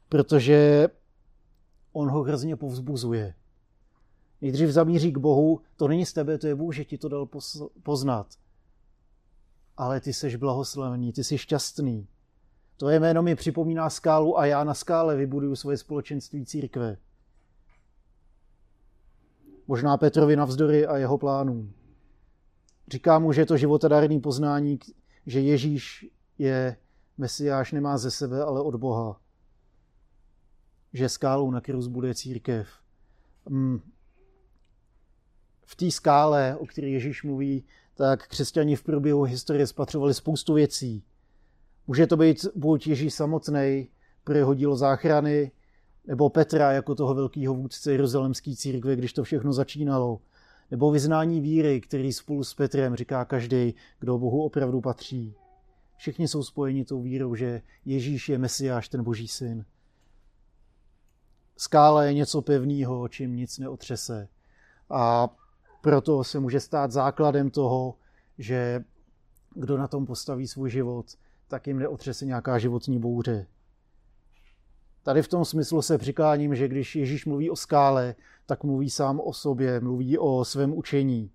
protože 0.10 0.88
on 1.92 2.10
ho 2.10 2.24
hrozně 2.24 2.56
povzbuzuje. 2.56 3.34
Nejdřív 4.42 4.70
zamíří 4.70 5.12
k 5.12 5.18
Bohu, 5.18 5.62
to 5.76 5.88
není 5.88 6.06
z 6.06 6.14
tebe, 6.14 6.38
to 6.38 6.48
je 6.48 6.56
Bůh, 6.56 6.76
že 6.76 6.86
ti 6.86 6.98
to 6.98 7.10
dal 7.10 7.30
poznat. 7.84 8.28
Ale 9.78 10.02
ty 10.02 10.14
jsi 10.14 10.38
blahoslavený, 10.38 11.14
ty 11.14 11.24
jsi 11.24 11.38
šťastný. 11.38 12.08
To 12.78 12.90
jméno 12.90 13.24
mi 13.24 13.36
připomíná 13.36 13.90
skálu 13.90 14.40
a 14.40 14.46
já 14.46 14.64
na 14.64 14.74
skále 14.74 15.16
vybuduju 15.16 15.56
svoje 15.56 15.78
společenství 15.78 16.46
církve. 16.46 16.98
Možná 19.68 19.98
Petrovi 19.98 20.36
navzdory 20.36 20.88
a 20.88 20.98
jeho 20.98 21.18
plánům. 21.18 21.74
Říká 22.88 23.20
mu, 23.20 23.34
že 23.34 23.42
je 23.42 23.46
to 23.46 23.58
životadárný 23.58 24.20
poznání, 24.20 24.80
že 25.26 25.40
Ježíš 25.40 26.08
je 26.38 26.78
Mesiáš, 27.18 27.72
nemá 27.72 27.98
ze 27.98 28.12
sebe, 28.12 28.44
ale 28.44 28.62
od 28.62 28.76
Boha. 28.76 29.22
Že 30.94 31.10
skálou, 31.10 31.52
na 31.52 31.62
kterou 31.62 31.82
zbude 31.82 32.16
církev. 32.16 32.68
Mm. 33.50 33.80
V 35.66 35.76
té 35.76 35.92
skále, 35.92 36.58
o 36.60 36.66
které 36.66 36.88
Ježíš 36.88 37.24
mluví, 37.24 37.66
tak 37.94 38.28
křesťani 38.28 38.76
v 38.76 38.84
průběhu 38.84 39.24
historie 39.24 39.68
spatřovali 39.68 40.14
spoustu 40.14 40.54
věcí. 40.54 41.04
Může 41.88 42.08
to 42.08 42.18
být 42.18 42.46
buď 42.56 42.88
Ježíš 42.88 43.14
samotný, 43.14 43.88
pro 44.24 44.36
jeho 44.36 44.54
dílo 44.54 44.76
záchrany, 44.76 45.52
nebo 46.08 46.30
Petra 46.30 46.72
jako 46.72 46.96
toho 46.96 47.14
velkého 47.14 47.54
vůdce 47.54 47.92
jeruzalemské 47.92 48.56
církve, 48.56 48.96
když 48.96 49.14
to 49.14 49.24
všechno 49.24 49.54
začínalo, 49.54 50.22
nebo 50.72 50.92
vyznání 50.92 51.42
víry, 51.42 51.82
který 51.82 52.14
spolu 52.14 52.44
s 52.44 52.54
Petrem 52.54 52.96
říká 52.96 53.26
každý, 53.26 53.76
kdo 54.00 54.18
Bohu 54.18 54.44
opravdu 54.44 54.82
patří. 54.82 55.36
Všichni 55.98 56.28
jsou 56.28 56.44
spojeni 56.44 56.86
tou 56.86 57.02
vírou, 57.02 57.36
že 57.36 57.62
Ježíš 57.86 58.30
je 58.30 58.38
Mesiáš, 58.38 58.90
ten 58.90 59.04
boží 59.04 59.28
syn. 59.28 59.66
Skála 61.58 62.04
je 62.04 62.14
něco 62.14 62.42
pevného, 62.42 63.08
čím 63.08 63.36
nic 63.36 63.58
neotřese. 63.58 64.28
A 64.90 65.30
proto 65.82 66.24
se 66.24 66.40
může 66.40 66.60
stát 66.60 66.92
základem 66.92 67.50
toho, 67.50 67.96
že 68.38 68.84
kdo 69.56 69.78
na 69.78 69.88
tom 69.88 70.06
postaví 70.06 70.48
svůj 70.48 70.70
život, 70.70 71.06
tak 71.48 71.68
jim 71.68 71.80
neotřese 71.80 72.26
nějaká 72.26 72.60
životní 72.60 73.00
bouře. 73.00 73.48
Tady 75.08 75.22
v 75.22 75.28
tom 75.28 75.46
smyslu 75.46 75.82
se 75.82 75.98
přikláním, 75.98 76.56
že 76.56 76.68
když 76.68 76.96
Ježíš 76.96 77.26
mluví 77.26 77.50
o 77.50 77.56
skále, 77.56 78.16
tak 78.46 78.64
mluví 78.64 78.90
sám 78.90 79.20
o 79.20 79.34
sobě, 79.34 79.80
mluví 79.80 80.18
o 80.18 80.46
svém 80.46 80.78
učení. 80.78 81.32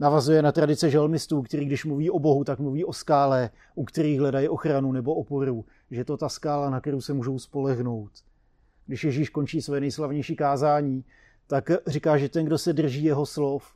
Navazuje 0.00 0.42
na 0.42 0.52
tradice 0.52 0.90
želmistů, 0.90 1.42
který 1.42 1.66
když 1.66 1.84
mluví 1.84 2.10
o 2.10 2.18
Bohu, 2.18 2.44
tak 2.44 2.58
mluví 2.58 2.84
o 2.84 2.92
skále, 2.92 3.50
u 3.74 3.84
kterých 3.84 4.20
hledají 4.20 4.48
ochranu 4.48 4.92
nebo 4.92 5.14
oporu, 5.14 5.64
že 5.90 6.04
to 6.04 6.16
ta 6.16 6.28
skála, 6.28 6.70
na 6.70 6.80
kterou 6.80 7.00
se 7.00 7.12
můžou 7.12 7.38
spolehnout. 7.38 8.10
Když 8.86 9.04
Ježíš 9.04 9.28
končí 9.28 9.62
své 9.62 9.80
nejslavnější 9.80 10.36
kázání, 10.36 11.04
tak 11.46 11.70
říká, 11.86 12.18
že 12.18 12.28
ten, 12.28 12.46
kdo 12.46 12.58
se 12.58 12.72
drží 12.72 13.04
jeho 13.04 13.26
slov, 13.26 13.74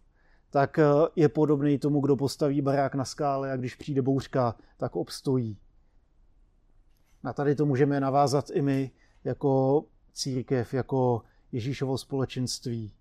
tak 0.50 0.78
je 1.16 1.28
podobný 1.28 1.78
tomu, 1.78 2.00
kdo 2.00 2.16
postaví 2.16 2.62
barák 2.62 2.94
na 2.94 3.04
skále 3.04 3.52
a 3.52 3.56
když 3.56 3.74
přijde 3.74 4.02
bouřka, 4.02 4.54
tak 4.76 4.96
obstojí. 4.96 5.56
Na 7.24 7.32
tady 7.32 7.54
to 7.54 7.66
můžeme 7.66 8.00
navázat 8.00 8.50
i 8.50 8.62
my 8.62 8.90
jako 9.24 9.84
církev, 10.12 10.74
jako 10.74 11.22
Ježíšovo 11.52 11.98
společenství. 11.98 12.92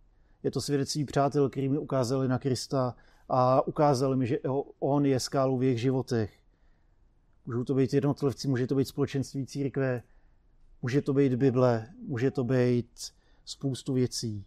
Je 0.43 0.51
to 0.51 0.61
svědectví 0.61 1.05
přátel, 1.05 1.49
který 1.49 1.69
mi 1.69 1.77
ukázali 1.77 2.27
na 2.27 2.39
Krista 2.39 2.95
a 3.29 3.67
ukázali 3.67 4.17
mi, 4.17 4.27
že 4.27 4.39
on 4.79 5.05
je 5.05 5.19
skálou 5.19 5.57
v 5.57 5.63
jejich 5.63 5.81
životech. 5.81 6.33
Můžou 7.45 7.63
to 7.63 7.73
být 7.73 7.93
jednotlivci, 7.93 8.47
může 8.47 8.67
to 8.67 8.75
být 8.75 8.87
společenství 8.87 9.45
církve, 9.45 10.03
může 10.81 11.01
to 11.01 11.13
být 11.13 11.35
Bible, 11.35 11.87
může 12.07 12.31
to 12.31 12.43
být 12.43 13.13
spoustu 13.45 13.93
věcí. 13.93 14.45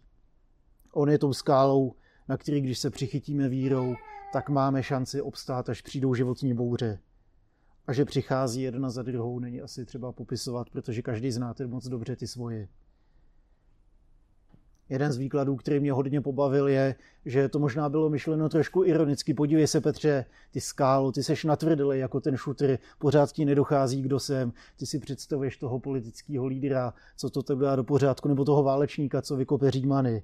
On 0.93 1.09
je 1.09 1.17
tou 1.17 1.33
skálou, 1.33 1.93
na 2.27 2.37
který, 2.37 2.61
když 2.61 2.79
se 2.79 2.89
přichytíme 2.89 3.49
vírou, 3.49 3.95
tak 4.33 4.49
máme 4.49 4.83
šanci 4.83 5.21
obstát, 5.21 5.69
až 5.69 5.81
přijdou 5.81 6.15
životní 6.15 6.53
bouře 6.53 6.99
a 7.87 7.93
že 7.93 8.05
přichází 8.05 8.61
jedna 8.61 8.89
za 8.89 9.03
druhou, 9.03 9.39
není 9.39 9.61
asi 9.61 9.85
třeba 9.85 10.11
popisovat, 10.11 10.69
protože 10.69 11.01
každý 11.01 11.31
znáte 11.31 11.67
moc 11.67 11.87
dobře 11.87 12.15
ty 12.15 12.27
svoje. 12.27 12.67
Jeden 14.89 15.11
z 15.11 15.17
výkladů, 15.17 15.55
který 15.55 15.79
mě 15.79 15.91
hodně 15.91 16.21
pobavil, 16.21 16.67
je, 16.67 16.95
že 17.25 17.49
to 17.49 17.59
možná 17.59 17.89
bylo 17.89 18.09
myšleno 18.09 18.49
trošku 18.49 18.83
ironicky. 18.83 19.33
Podívej 19.33 19.67
se, 19.67 19.81
Petře, 19.81 20.25
ty 20.51 20.61
skálo, 20.61 21.11
ty 21.11 21.23
seš 21.23 21.43
natvrdlý 21.43 21.99
jako 21.99 22.19
ten 22.19 22.37
šutr, 22.37 22.77
pořád 22.99 23.31
ti 23.31 23.45
nedochází, 23.45 24.01
kdo 24.01 24.19
jsem. 24.19 24.53
Ty 24.77 24.85
si 24.85 24.99
představuješ 24.99 25.57
toho 25.57 25.79
politického 25.79 26.45
lídra, 26.45 26.93
co 27.17 27.29
to 27.29 27.43
tebe 27.43 27.65
dá 27.65 27.75
do 27.75 27.83
pořádku, 27.83 28.27
nebo 28.27 28.45
toho 28.45 28.63
válečníka, 28.63 29.21
co 29.21 29.35
vykope 29.35 29.71
římany. 29.71 30.23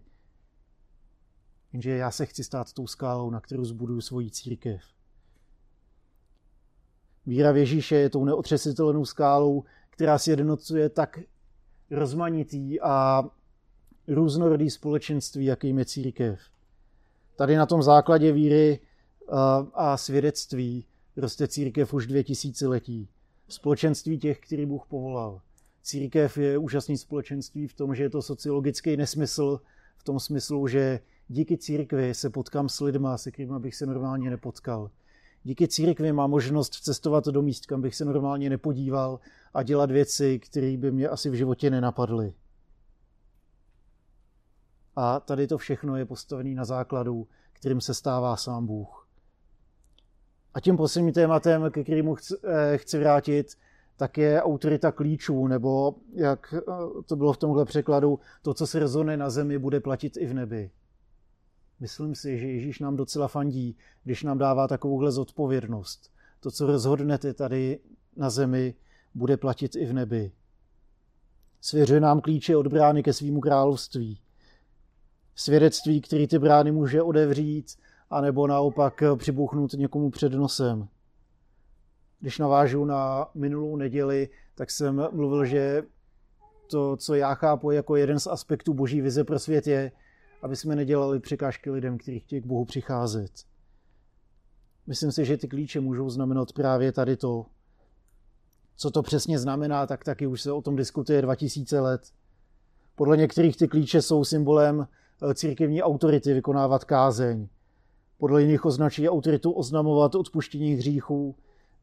Jenže 1.74 1.92
já 1.92 2.12
se 2.12 2.26
chci 2.26 2.44
stát 2.44 2.74
tou 2.74 2.88
skálou, 2.88 3.30
na 3.30 3.40
kterou 3.40 3.66
zbuduju 3.66 4.02
svoji 4.02 4.32
církev. 4.32 4.93
Víra 7.26 7.52
v 7.52 7.58
Ježíše 7.58 7.96
je 7.96 8.10
tou 8.10 8.26
neotřesitelnou 8.26 9.06
skálou, 9.06 9.64
která 9.90 10.18
si 10.18 10.30
jednocuje 10.30 10.90
tak 10.90 11.20
rozmanitý 11.92 12.82
a 12.82 13.24
různorodý 14.08 14.70
společenství, 14.70 15.46
jakým 15.46 15.80
je 15.80 15.86
církev. 15.86 16.40
Tady 17.36 17.56
na 17.56 17.66
tom 17.66 17.84
základě 17.84 18.32
víry 18.32 18.80
a 19.74 19.98
svědectví 19.98 20.86
roste 21.18 21.48
církev 21.48 21.94
už 21.94 22.08
dvě 22.08 22.24
tisíciletí. 22.24 23.10
Společenství 23.48 24.18
těch, 24.18 24.40
který 24.40 24.66
Bůh 24.66 24.86
povolal. 24.88 25.42
Církev 25.82 26.38
je 26.38 26.58
úžasný 26.58 26.98
společenství 26.98 27.68
v 27.68 27.74
tom, 27.74 27.96
že 27.96 28.04
je 28.04 28.10
to 28.10 28.22
sociologický 28.22 28.98
nesmysl, 28.98 29.60
v 29.98 30.04
tom 30.04 30.20
smyslu, 30.20 30.68
že 30.68 31.00
díky 31.28 31.58
církvi 31.58 32.14
se 32.14 32.30
potkám 32.30 32.70
s 32.70 32.80
lidma, 32.80 33.18
se 33.18 33.32
kterými 33.32 33.60
bych 33.60 33.76
se 33.76 33.86
normálně 33.86 34.30
nepotkal. 34.30 34.92
Díky 35.44 35.68
církvi 35.68 36.14
mám 36.14 36.30
možnost 36.30 36.74
cestovat 36.74 37.26
do 37.26 37.42
míst, 37.42 37.66
kam 37.66 37.82
bych 37.82 37.96
se 37.96 38.06
normálně 38.06 38.50
nepodíval 38.50 39.20
a 39.54 39.64
dělat 39.64 39.92
věci, 39.92 40.40
které 40.40 40.78
by 40.78 40.92
mě 40.92 41.08
asi 41.08 41.30
v 41.30 41.34
životě 41.34 41.70
nenapadly. 41.70 42.34
A 44.96 45.20
tady 45.20 45.48
to 45.48 45.58
všechno 45.58 45.96
je 45.96 46.06
postavené 46.06 46.56
na 46.56 46.66
základu, 46.66 47.28
kterým 47.54 47.82
se 47.82 47.94
stává 47.94 48.38
sám 48.38 48.68
Bůh. 48.68 49.08
A 50.54 50.60
tím 50.60 50.78
posledním 50.78 51.14
tématem, 51.14 51.72
ke 51.72 51.84
kterému 51.84 52.16
chci, 52.16 52.36
eh, 52.44 52.78
chci 52.78 53.00
vrátit, 53.00 53.58
tak 53.98 54.18
je 54.18 54.44
autorita 54.44 54.92
klíčů, 54.92 55.48
nebo 55.48 55.96
jak 56.14 56.54
eh, 56.58 56.62
to 57.06 57.16
bylo 57.16 57.34
v 57.34 57.38
tomhle 57.38 57.66
překladu, 57.66 58.20
to, 58.42 58.54
co 58.54 58.68
se 58.68 58.80
rozhodne 58.80 59.18
na 59.18 59.30
zemi, 59.30 59.60
bude 59.60 59.80
platit 59.80 60.18
i 60.18 60.26
v 60.26 60.34
nebi. 60.34 60.72
Myslím 61.80 62.16
si, 62.16 62.40
že 62.40 62.48
Ježíš 62.48 62.80
nám 62.80 62.96
docela 62.96 63.28
fandí, 63.28 63.78
když 64.04 64.24
nám 64.24 64.38
dává 64.38 64.68
takovouhle 64.68 65.12
zodpovědnost. 65.12 66.12
To, 66.40 66.52
co 66.52 66.68
rozhodnete 66.68 67.34
tady 67.34 67.80
na 68.16 68.30
zemi, 68.30 68.76
bude 69.16 69.38
platit 69.38 69.76
i 69.76 69.86
v 69.86 69.94
nebi. 69.94 70.32
Svěřuje 71.62 72.00
nám 72.00 72.22
klíče 72.22 72.56
od 72.56 72.68
brány 72.68 73.04
ke 73.04 73.14
svýmu 73.14 73.40
království. 73.40 74.20
Svědectví, 75.36 76.02
který 76.02 76.28
ty 76.28 76.40
brány 76.40 76.72
může 76.72 77.02
odevřít, 77.02 77.78
anebo 78.10 78.48
naopak 78.48 79.04
přibuchnout 79.16 79.74
někomu 79.74 80.10
před 80.10 80.34
nosem. 80.34 80.88
Když 82.20 82.40
navážu 82.40 82.86
na 82.86 83.30
minulou 83.34 83.76
neděli, 83.76 84.30
tak 84.56 84.72
jsem 84.72 85.08
mluvil, 85.12 85.46
že 85.46 85.84
to, 86.72 86.98
co 86.98 87.16
já 87.16 87.36
chápu 87.36 87.72
jako 87.72 87.96
jeden 87.96 88.20
z 88.20 88.28
aspektů 88.28 88.74
boží 88.74 89.02
vize 89.02 89.24
pro 89.24 89.40
svět 89.40 89.68
je, 89.68 89.92
aby 90.44 90.56
jsme 90.56 90.76
nedělali 90.76 91.20
překážky 91.20 91.72
lidem, 91.72 91.98
kteří 91.98 92.20
chtějí 92.20 92.42
k 92.42 92.46
Bohu 92.46 92.66
přicházet. 92.66 93.32
Myslím 94.88 95.12
si, 95.12 95.26
že 95.26 95.38
ty 95.38 95.48
klíče 95.48 95.80
můžou 95.80 96.10
znamenat 96.10 96.54
právě 96.54 96.92
tady 96.92 97.18
to. 97.18 97.46
Co 98.76 98.92
to 98.92 99.04
přesně 99.04 99.40
znamená, 99.40 99.88
tak 99.88 100.04
taky 100.04 100.28
už 100.28 100.42
se 100.42 100.52
o 100.52 100.62
tom 100.62 100.76
diskutuje 100.76 101.22
2000 101.22 101.80
let. 101.80 102.02
Podle 102.96 103.18
některých 103.18 103.58
ty 103.58 103.68
klíče 103.68 104.02
jsou 104.02 104.26
symbolem 104.26 104.88
eh, 104.88 105.34
církevní 105.34 105.84
autority 105.84 106.34
vykonávat 106.34 106.84
kázeň. 106.84 107.48
Podle 108.18 108.42
jiných 108.42 108.66
označí 108.66 109.10
autoritu 109.10 109.52
oznamovat 109.52 110.16
odpuštění 110.16 110.74
hříchů. 110.74 111.36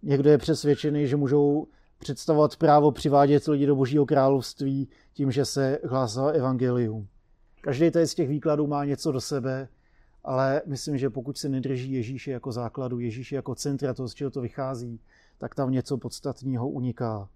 Někdo 0.02 0.30
je 0.30 0.38
přesvědčený, 0.38 1.06
že 1.06 1.16
můžou 1.16 1.66
představovat 1.98 2.56
právo 2.56 2.92
přivádět 2.92 3.48
lidi 3.48 3.66
do 3.66 3.76
božího 3.76 4.06
království 4.06 4.88
tím, 5.12 5.30
že 5.30 5.44
se 5.44 5.78
hlásá 5.84 6.26
evangelium. 6.26 7.08
Každý 7.60 7.90
z 8.04 8.14
těch 8.14 8.28
výkladů 8.28 8.66
má 8.66 8.84
něco 8.84 9.12
do 9.12 9.20
sebe, 9.20 9.68
ale 10.24 10.62
myslím, 10.66 10.98
že 10.98 11.10
pokud 11.10 11.38
se 11.38 11.48
nedrží 11.48 11.92
Ježíše 11.92 12.30
jako 12.30 12.52
základu, 12.52 12.98
Ježíše 12.98 13.36
jako 13.36 13.54
centra 13.54 13.94
toho, 13.94 14.08
z 14.08 14.14
čeho 14.14 14.30
to 14.30 14.40
vychází, 14.40 15.00
tak 15.38 15.54
tam 15.54 15.72
něco 15.72 15.98
podstatného 15.98 16.68
uniká. 16.68 17.28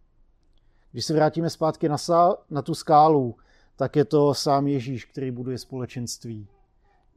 Když 0.93 1.05
se 1.05 1.15
vrátíme 1.15 1.51
zpátky 1.51 1.89
na, 1.89 1.99
sá, 1.99 2.37
na 2.51 2.63
tu 2.63 2.75
skálu, 2.75 3.37
tak 3.77 3.97
je 3.97 4.05
to 4.05 4.35
sám 4.35 4.67
Ježíš, 4.67 5.05
který 5.05 5.31
buduje 5.31 5.59
společenství. 5.59 6.49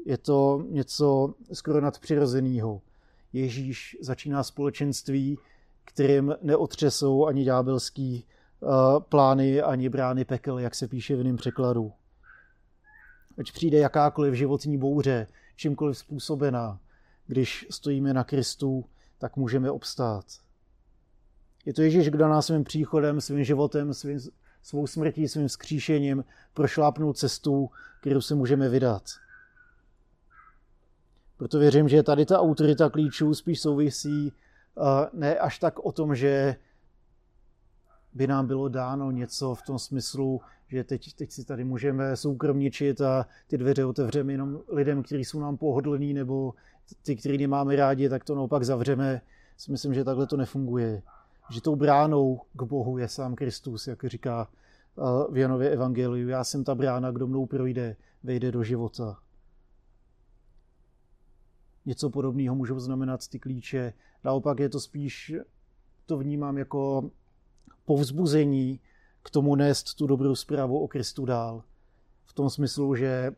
Je 0.05 0.17
to 0.17 0.65
něco 0.69 1.33
skoro 1.53 1.81
nadpřirozeného. 1.81 2.81
Ježíš 3.33 3.97
začíná 4.01 4.43
společenství, 4.43 5.37
kterým 5.85 6.35
neotřesou 6.41 7.25
ani 7.25 7.43
ďábelský 7.43 8.25
uh, 8.59 8.69
plány, 8.99 9.61
ani 9.61 9.89
brány 9.89 10.25
pekel, 10.25 10.59
jak 10.59 10.75
se 10.75 10.87
píše 10.87 11.15
v 11.15 11.17
jiném 11.17 11.35
překladu 11.35 11.91
ať 13.37 13.51
přijde 13.51 13.77
jakákoliv 13.77 14.33
životní 14.33 14.77
bouře, 14.77 15.27
čímkoliv 15.55 15.97
způsobená, 15.97 16.79
když 17.27 17.67
stojíme 17.69 18.13
na 18.13 18.23
Kristu, 18.23 18.85
tak 19.17 19.35
můžeme 19.35 19.71
obstát. 19.71 20.25
Je 21.65 21.73
to 21.73 21.81
Ježíš, 21.81 22.09
kdo 22.09 22.27
nás 22.27 22.45
svým 22.45 22.63
příchodem, 22.63 23.21
svým 23.21 23.43
životem, 23.43 23.93
svým, 23.93 24.19
svou 24.63 24.87
smrtí, 24.87 25.27
svým 25.27 25.49
skříšením 25.49 26.25
prošlápnul 26.53 27.13
cestu, 27.13 27.69
kterou 28.01 28.21
se 28.21 28.35
můžeme 28.35 28.69
vydat. 28.69 29.03
Proto 31.37 31.59
věřím, 31.59 31.89
že 31.89 32.03
tady 32.03 32.25
ta 32.25 32.39
autorita 32.39 32.89
klíčů 32.89 33.33
spíš 33.33 33.61
souvisí 33.61 34.33
ne 35.13 35.39
až 35.39 35.59
tak 35.59 35.79
o 35.79 35.91
tom, 35.91 36.15
že 36.15 36.55
by 38.13 38.27
nám 38.27 38.47
bylo 38.47 38.69
dáno 38.69 39.11
něco 39.11 39.55
v 39.55 39.61
tom 39.61 39.79
smyslu, 39.79 40.41
že 40.67 40.83
teď, 40.83 41.13
teď 41.13 41.31
si 41.31 41.45
tady 41.45 41.63
můžeme 41.63 42.15
soukromničit 42.15 43.01
a 43.01 43.25
ty 43.47 43.57
dveře 43.57 43.85
otevřeme 43.85 44.33
jenom 44.33 44.59
lidem, 44.67 45.03
kteří 45.03 45.25
jsou 45.25 45.39
nám 45.39 45.57
pohodlní, 45.57 46.13
nebo 46.13 46.53
ty, 47.01 47.15
který 47.15 47.37
nemáme 47.37 47.75
rádi, 47.75 48.09
tak 48.09 48.23
to 48.23 48.35
naopak 48.35 48.63
zavřeme. 48.63 49.21
Myslím, 49.69 49.93
že 49.93 50.03
takhle 50.03 50.27
to 50.27 50.37
nefunguje. 50.37 51.01
Že 51.49 51.61
tou 51.61 51.75
bránou 51.75 52.41
k 52.53 52.63
Bohu 52.63 52.97
je 52.97 53.07
sám 53.07 53.35
Kristus, 53.35 53.87
jak 53.87 54.05
říká 54.05 54.49
v 55.31 55.37
Janově 55.37 55.69
evangeliu. 55.69 56.29
Já 56.29 56.43
jsem 56.43 56.63
ta 56.63 56.75
brána, 56.75 57.11
kdo 57.11 57.27
mnou 57.27 57.45
projde, 57.45 57.95
vejde 58.23 58.51
do 58.51 58.63
života. 58.63 59.19
Něco 61.85 62.09
podobného 62.09 62.55
můžou 62.55 62.79
znamenat 62.79 63.27
ty 63.27 63.39
klíče. 63.39 63.93
Naopak 64.23 64.59
je 64.59 64.69
to 64.69 64.79
spíš, 64.79 65.33
to 66.05 66.17
vnímám 66.17 66.57
jako 66.57 67.11
povzbuzení 67.85 68.79
k 69.27 69.29
tomu 69.29 69.55
nést 69.55 69.93
tu 69.93 70.07
dobrou 70.07 70.35
zprávu 70.35 70.79
o 70.79 70.87
Kristu 70.87 71.25
dál. 71.25 71.63
V 72.25 72.33
tom 72.33 72.49
smyslu, 72.49 72.95
že 72.95 73.31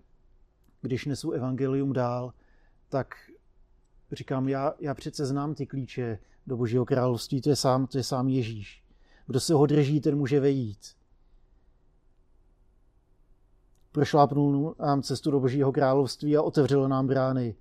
když 0.82 1.06
nesu 1.06 1.32
evangelium 1.32 1.94
dál, 1.94 2.34
tak 2.90 3.16
říkám, 4.12 4.50
já, 4.50 4.74
já 4.80 4.94
přece 4.94 5.26
znám 5.26 5.56
ty 5.56 5.66
klíče 5.66 6.20
do 6.48 6.58
Božího 6.58 6.86
království, 6.86 7.42
to 7.42 7.50
je 7.50 7.56
sám, 7.56 7.88
to 7.88 7.98
je 7.98 8.04
sám 8.04 8.30
Ježíš. 8.30 8.84
Kdo 9.28 9.40
se 9.40 9.54
ho 9.54 9.66
drží, 9.66 10.02
ten 10.02 10.18
může 10.18 10.40
vejít. 10.40 10.80
Prošlápnul 13.92 14.76
nám 14.80 15.02
cestu 15.02 15.32
do 15.32 15.40
Božího 15.40 15.72
království 15.72 16.38
a 16.38 16.42
otevřel 16.42 16.90
nám 16.90 17.08
brány. 17.08 17.56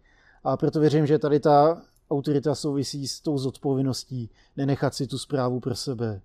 A 0.45 0.57
proto 0.57 0.81
věřím, 0.81 1.07
že 1.07 1.19
tady 1.19 1.41
ta 1.41 1.83
autorita 2.11 2.55
souvisí 2.55 3.09
s 3.09 3.21
tou 3.21 3.39
zodpovědností 3.39 4.31
nenechat 4.57 4.95
si 4.95 5.07
tu 5.07 5.19
zprávu 5.19 5.61
pro 5.61 5.75
sebe. 5.75 6.21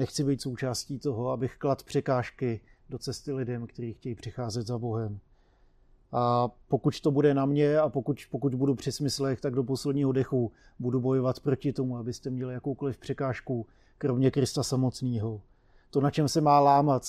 Nechci 0.00 0.24
být 0.24 0.42
součástí 0.42 0.98
toho, 0.98 1.30
abych 1.30 1.56
klad 1.56 1.82
překážky 1.82 2.60
do 2.88 2.98
cesty 2.98 3.32
lidem, 3.32 3.66
kteří 3.66 3.92
chtějí 3.92 4.14
přicházet 4.14 4.66
za 4.66 4.78
Bohem. 4.78 5.18
A 6.12 6.48
pokud 6.68 7.00
to 7.00 7.10
bude 7.10 7.34
na 7.34 7.46
mě 7.46 7.78
a 7.78 7.88
pokud, 7.88 8.20
pokud 8.30 8.54
budu 8.54 8.74
při 8.74 8.92
smyslech, 8.92 9.40
tak 9.40 9.54
do 9.54 9.64
posledního 9.64 10.12
dechu 10.12 10.52
budu 10.78 11.00
bojovat 11.00 11.40
proti 11.40 11.72
tomu, 11.72 11.96
abyste 11.96 12.30
měli 12.30 12.54
jakoukoliv 12.54 12.98
překážku, 12.98 13.66
kromě 13.98 14.30
Krista 14.30 14.62
samotného. 14.62 15.40
To, 15.90 16.00
na 16.00 16.10
čem 16.10 16.28
se 16.28 16.40
má 16.40 16.60
lámat 16.60 17.02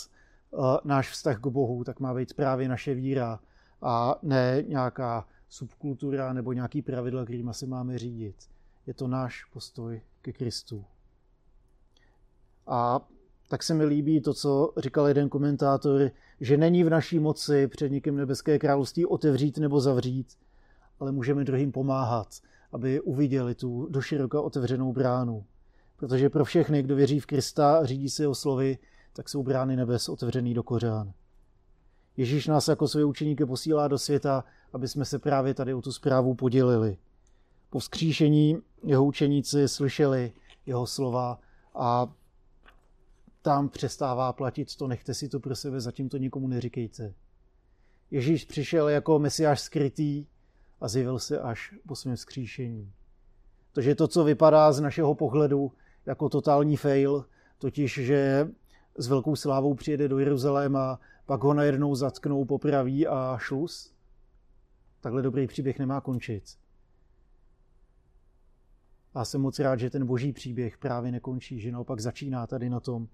uh, 0.51 0.77
náš 0.83 1.11
vztah 1.11 1.39
k 1.39 1.47
Bohu, 1.47 1.83
tak 1.83 1.99
má 1.99 2.13
být 2.13 2.33
právě 2.33 2.69
naše 2.69 2.93
víra 2.93 3.39
a 3.81 4.15
ne 4.21 4.63
nějaká 4.67 5.27
subkultura 5.49 6.33
nebo 6.33 6.53
nějaký 6.53 6.81
pravidla, 6.81 7.23
kterými 7.23 7.53
se 7.53 7.67
máme 7.67 7.97
řídit. 7.97 8.35
Je 8.87 8.93
to 8.93 9.07
náš 9.07 9.45
postoj 9.45 10.01
ke 10.21 10.33
Kristu. 10.33 10.85
A 12.71 13.01
tak 13.49 13.63
se 13.63 13.73
mi 13.73 13.85
líbí 13.85 14.21
to, 14.21 14.33
co 14.33 14.73
říkal 14.77 15.07
jeden 15.07 15.29
komentátor, 15.29 16.11
že 16.39 16.57
není 16.57 16.83
v 16.83 16.89
naší 16.89 17.19
moci 17.19 17.67
před 17.67 17.91
někým 17.91 18.15
nebeské 18.15 18.59
království 18.59 19.05
otevřít 19.05 19.57
nebo 19.57 19.79
zavřít, 19.79 20.27
ale 20.99 21.11
můžeme 21.11 21.43
druhým 21.43 21.71
pomáhat, 21.71 22.27
aby 22.71 23.01
uviděli 23.01 23.55
tu 23.55 23.87
doširoka 23.89 24.41
otevřenou 24.41 24.93
bránu. 24.93 25.45
Protože 25.97 26.29
pro 26.29 26.45
všechny, 26.45 26.83
kdo 26.83 26.95
věří 26.95 27.19
v 27.19 27.25
Krista 27.25 27.77
a 27.77 27.85
řídí 27.85 28.09
se 28.09 28.23
jeho 28.23 28.35
slovy, 28.35 28.77
tak 29.13 29.29
jsou 29.29 29.43
brány 29.43 29.75
nebes 29.75 30.09
otevřený 30.09 30.53
do 30.53 30.63
kořán. 30.63 31.13
Ježíš 32.17 32.47
nás 32.47 32.67
jako 32.67 32.87
své 32.87 33.05
učeníky 33.05 33.45
posílá 33.45 33.87
do 33.87 33.97
světa, 33.97 34.43
aby 34.73 34.87
jsme 34.87 35.05
se 35.05 35.19
právě 35.19 35.53
tady 35.53 35.73
o 35.73 35.81
tu 35.81 35.91
zprávu 35.91 36.35
podělili. 36.35 36.97
Po 37.69 37.79
vzkříšení 37.79 38.57
jeho 38.83 39.05
učeníci 39.05 39.67
slyšeli 39.67 40.31
jeho 40.65 40.87
slova 40.87 41.39
a 41.75 42.13
tam 43.41 43.69
přestává 43.69 44.33
platit 44.33 44.75
to, 44.75 44.87
nechte 44.87 45.13
si 45.13 45.29
to 45.29 45.39
pro 45.39 45.55
sebe, 45.55 45.81
zatím 45.81 46.09
to 46.09 46.17
nikomu 46.17 46.47
neříkejte. 46.47 47.13
Ježíš 48.11 48.45
přišel 48.45 48.89
jako 48.89 49.19
mesiáš 49.19 49.61
skrytý 49.61 50.25
a 50.81 50.87
zjevil 50.87 51.19
se 51.19 51.39
až 51.39 51.73
po 51.87 51.95
svém 51.95 52.15
vzkříšení. 52.15 52.93
Takže 53.71 53.95
to, 53.95 54.07
co 54.07 54.23
vypadá 54.23 54.71
z 54.71 54.79
našeho 54.79 55.15
pohledu 55.15 55.71
jako 56.05 56.29
totální 56.29 56.77
fail, 56.77 57.25
totiž, 57.57 57.93
že 57.93 58.47
s 58.97 59.07
velkou 59.07 59.35
slávou 59.35 59.73
přijede 59.73 60.07
do 60.07 60.19
Jeruzaléma, 60.19 60.99
pak 61.25 61.43
ho 61.43 61.53
najednou 61.53 61.95
zatknou, 61.95 62.45
popraví 62.45 63.07
a 63.07 63.37
šlus, 63.39 63.93
takhle 65.01 65.21
dobrý 65.21 65.47
příběh 65.47 65.79
nemá 65.79 66.01
končit. 66.01 66.43
A 69.13 69.25
jsem 69.25 69.41
moc 69.41 69.59
rád, 69.59 69.79
že 69.79 69.89
ten 69.89 70.05
boží 70.05 70.33
příběh 70.33 70.77
právě 70.77 71.11
nekončí, 71.11 71.59
že 71.59 71.71
naopak 71.71 71.99
začíná 71.99 72.47
tady 72.47 72.69
na 72.69 72.79
tom, 72.79 73.07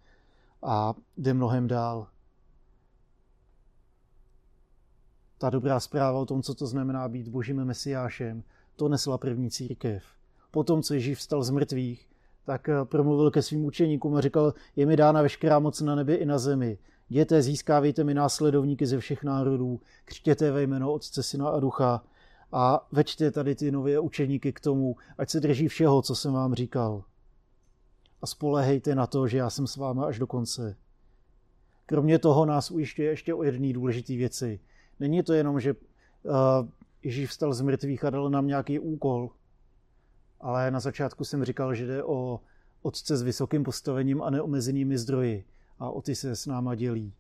a 0.64 0.94
jde 1.18 1.34
mnohem 1.34 1.68
dál. 1.68 2.08
Ta 5.38 5.50
dobrá 5.50 5.80
zpráva 5.80 6.20
o 6.20 6.26
tom, 6.26 6.42
co 6.42 6.56
to 6.56 6.68
znamená 6.68 7.08
být 7.08 7.28
božím 7.28 7.66
mesiášem, 7.66 8.44
to 8.76 8.90
nesla 8.90 9.18
první 9.18 9.52
církev. 9.52 10.04
Potom, 10.52 10.84
co 10.84 10.94
Ježíš 10.94 11.18
vstal 11.18 11.44
z 11.44 11.50
mrtvých, 11.50 12.10
tak 12.46 12.70
eh, 12.70 12.86
promluvil 12.86 13.32
ke 13.32 13.42
svým 13.42 13.66
učeníkům 13.66 14.16
a 14.16 14.22
říkal, 14.22 14.54
je 14.76 14.86
mi 14.86 14.98
dána 14.98 15.22
veškerá 15.22 15.60
moc 15.60 15.82
na 15.82 15.96
nebi 15.96 16.14
i 16.14 16.26
na 16.26 16.38
zemi. 16.38 16.78
Jděte, 17.10 17.42
získávejte 17.42 18.04
mi 18.04 18.14
následovníky 18.14 18.86
ze 18.86 19.00
všech 19.00 19.24
národů, 19.24 19.82
křtěte 20.06 20.52
ve 20.52 20.64
jméno 20.64 20.94
Otce, 20.94 21.24
Syna 21.24 21.50
a 21.50 21.60
Ducha 21.60 22.04
a 22.52 22.88
veďte 22.92 23.32
tady 23.32 23.56
ty 23.56 23.72
nové 23.72 24.00
učeníky 24.00 24.54
k 24.54 24.60
tomu, 24.60 24.96
ať 25.18 25.30
se 25.30 25.40
drží 25.40 25.68
všeho, 25.68 26.02
co 26.02 26.16
jsem 26.16 26.34
vám 26.34 26.54
říkal 26.54 27.04
a 28.22 28.28
spolehejte 28.28 28.96
na 28.96 29.08
to, 29.08 29.28
že 29.28 29.38
já 29.38 29.50
jsem 29.50 29.68
s 29.68 29.76
vámi 29.76 30.02
až 30.06 30.20
do 30.20 30.28
konce. 30.28 30.78
Kromě 31.86 32.20
toho 32.20 32.46
nás 32.46 32.72
ujišťuje 32.72 33.10
ještě 33.10 33.34
o 33.34 33.44
jedné 33.44 33.74
důležité 33.74 34.16
věci. 34.16 34.60
Není 35.00 35.24
to 35.24 35.34
jenom, 35.34 35.60
že 35.60 35.74
uh, 35.74 35.82
Ježíš 37.04 37.30
vstal 37.30 37.54
z 37.54 37.62
mrtvých 37.62 38.04
a 38.04 38.10
dal 38.10 38.30
nám 38.30 38.48
nějaký 38.48 38.80
úkol, 38.80 39.30
ale 40.40 40.72
na 40.72 40.80
začátku 40.80 41.24
jsem 41.24 41.46
říkal, 41.46 41.76
že 41.76 41.88
jde 41.88 42.04
o 42.04 42.40
otce 42.82 43.18
s 43.18 43.22
vysokým 43.22 43.64
postavením 43.64 44.22
a 44.22 44.30
neomezenými 44.30 44.98
zdroji 44.98 45.46
a 45.80 45.90
o 45.90 46.02
ty 46.02 46.16
se 46.16 46.36
s 46.36 46.46
náma 46.46 46.76
dělí. 46.76 47.14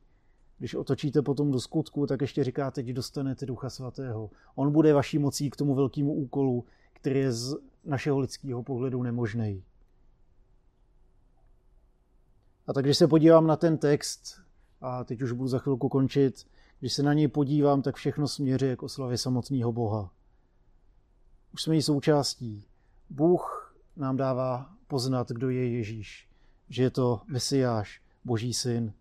Když 0.58 0.76
otočíte 0.76 1.22
potom 1.22 1.52
do 1.52 1.60
skutku, 1.60 2.08
tak 2.08 2.22
ještě 2.22 2.44
říká, 2.44 2.72
teď 2.72 2.88
dostanete 2.88 3.46
Ducha 3.46 3.70
Svatého. 3.70 4.30
On 4.56 4.72
bude 4.72 4.94
vaší 4.94 5.18
mocí 5.18 5.50
k 5.50 5.56
tomu 5.56 5.76
velkému 5.76 6.14
úkolu, 6.14 6.66
který 6.94 7.20
je 7.20 7.32
z 7.32 7.56
našeho 7.86 8.20
lidského 8.20 8.64
pohledu 8.64 9.04
nemožný. 9.04 9.64
A 12.68 12.74
tak 12.74 12.86
když 12.86 12.98
se 12.98 13.08
podívám 13.08 13.48
na 13.48 13.56
ten 13.56 13.78
text, 13.78 14.42
a 14.82 15.04
teď 15.04 15.22
už 15.22 15.32
budu 15.32 15.48
za 15.48 15.60
chvilku 15.60 15.90
končit, 15.90 16.48
když 16.80 16.94
se 16.94 17.04
na 17.04 17.14
něj 17.14 17.28
podívám, 17.28 17.82
tak 17.82 17.96
všechno 17.96 18.28
směřuje 18.28 18.76
k 18.76 18.84
oslavě 18.84 19.18
samotného 19.18 19.72
Boha. 19.72 20.12
Už 21.54 21.64
jsme 21.64 21.76
jí 21.76 21.82
součástí. 21.82 22.66
Bůh 23.10 23.76
nám 23.96 24.18
dává 24.18 24.70
poznat, 24.88 25.30
kdo 25.30 25.50
je 25.50 25.70
Ježíš, 25.70 26.30
že 26.70 26.84
je 26.84 26.90
to 26.90 27.22
Mesiáš, 27.28 28.02
Boží 28.26 28.54
syn. 28.54 28.94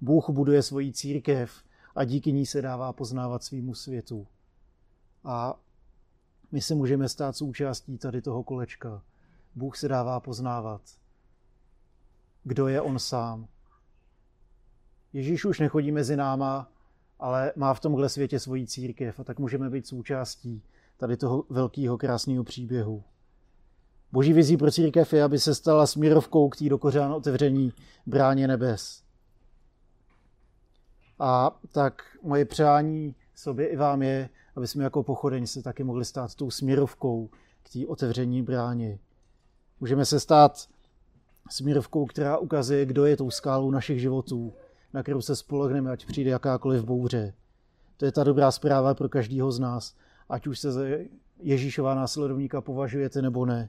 Bůh 0.00 0.30
buduje 0.30 0.62
svoji 0.62 0.92
církev 0.92 1.62
a 1.94 2.04
díky 2.04 2.32
ní 2.32 2.46
se 2.46 2.62
dává 2.62 2.92
poznávat 2.92 3.44
svýmu 3.44 3.74
světu. 3.74 4.26
A 5.24 5.60
my 6.52 6.60
se 6.60 6.74
můžeme 6.74 7.08
stát 7.08 7.36
součástí 7.36 7.98
tady 7.98 8.22
toho 8.22 8.42
kolečka. 8.42 9.02
Bůh 9.54 9.76
se 9.76 9.88
dává 9.88 10.20
poznávat 10.20 10.80
kdo 12.48 12.68
je 12.68 12.80
on 12.80 12.98
sám. 12.98 13.48
Ježíš 15.12 15.44
už 15.44 15.60
nechodí 15.60 15.92
mezi 15.92 16.16
náma, 16.16 16.70
ale 17.18 17.52
má 17.56 17.74
v 17.74 17.80
tomhle 17.80 18.08
světě 18.08 18.40
svoji 18.40 18.66
církev 18.66 19.20
a 19.20 19.24
tak 19.24 19.38
můžeme 19.38 19.70
být 19.70 19.86
součástí 19.86 20.62
tady 20.96 21.16
toho 21.16 21.44
velkého 21.50 21.98
krásného 21.98 22.44
příběhu. 22.44 23.04
Boží 24.12 24.32
vizí 24.32 24.56
pro 24.56 24.70
církev 24.70 25.12
je, 25.12 25.22
aby 25.22 25.38
se 25.38 25.54
stala 25.54 25.86
směrovkou 25.86 26.48
k 26.48 26.56
té 26.56 26.68
dokořán 26.68 27.12
otevření 27.12 27.72
bráně 28.06 28.48
nebes. 28.48 29.02
A 31.18 31.60
tak 31.72 32.02
moje 32.22 32.44
přání 32.44 33.14
sobě 33.34 33.66
i 33.66 33.76
vám 33.76 34.02
je, 34.02 34.28
aby 34.56 34.66
jsme 34.66 34.84
jako 34.84 35.02
pochodeň 35.02 35.46
se 35.46 35.62
taky 35.62 35.84
mohli 35.84 36.04
stát 36.04 36.34
tou 36.34 36.50
směrovkou 36.50 37.30
k 37.62 37.72
té 37.72 37.86
otevření 37.86 38.42
bráně. 38.42 38.98
Můžeme 39.80 40.04
se 40.04 40.20
stát 40.20 40.68
smírovkou, 41.48 42.06
která 42.06 42.38
ukazuje, 42.38 42.86
kdo 42.86 43.06
je 43.06 43.16
tou 43.16 43.30
skálou 43.30 43.70
našich 43.70 44.00
životů, 44.00 44.52
na 44.94 45.02
kterou 45.02 45.20
se 45.20 45.36
spolehneme, 45.36 45.90
ať 45.90 46.06
přijde 46.06 46.30
jakákoliv 46.30 46.84
bouře. 46.84 47.34
To 47.96 48.04
je 48.04 48.12
ta 48.12 48.24
dobrá 48.24 48.50
zpráva 48.50 48.94
pro 48.94 49.08
každého 49.08 49.52
z 49.52 49.58
nás, 49.58 49.94
ať 50.28 50.46
už 50.46 50.58
se 50.58 51.00
Ježíšová 51.40 51.94
následovníka 51.94 52.60
považujete 52.60 53.22
nebo 53.22 53.46
ne. 53.46 53.68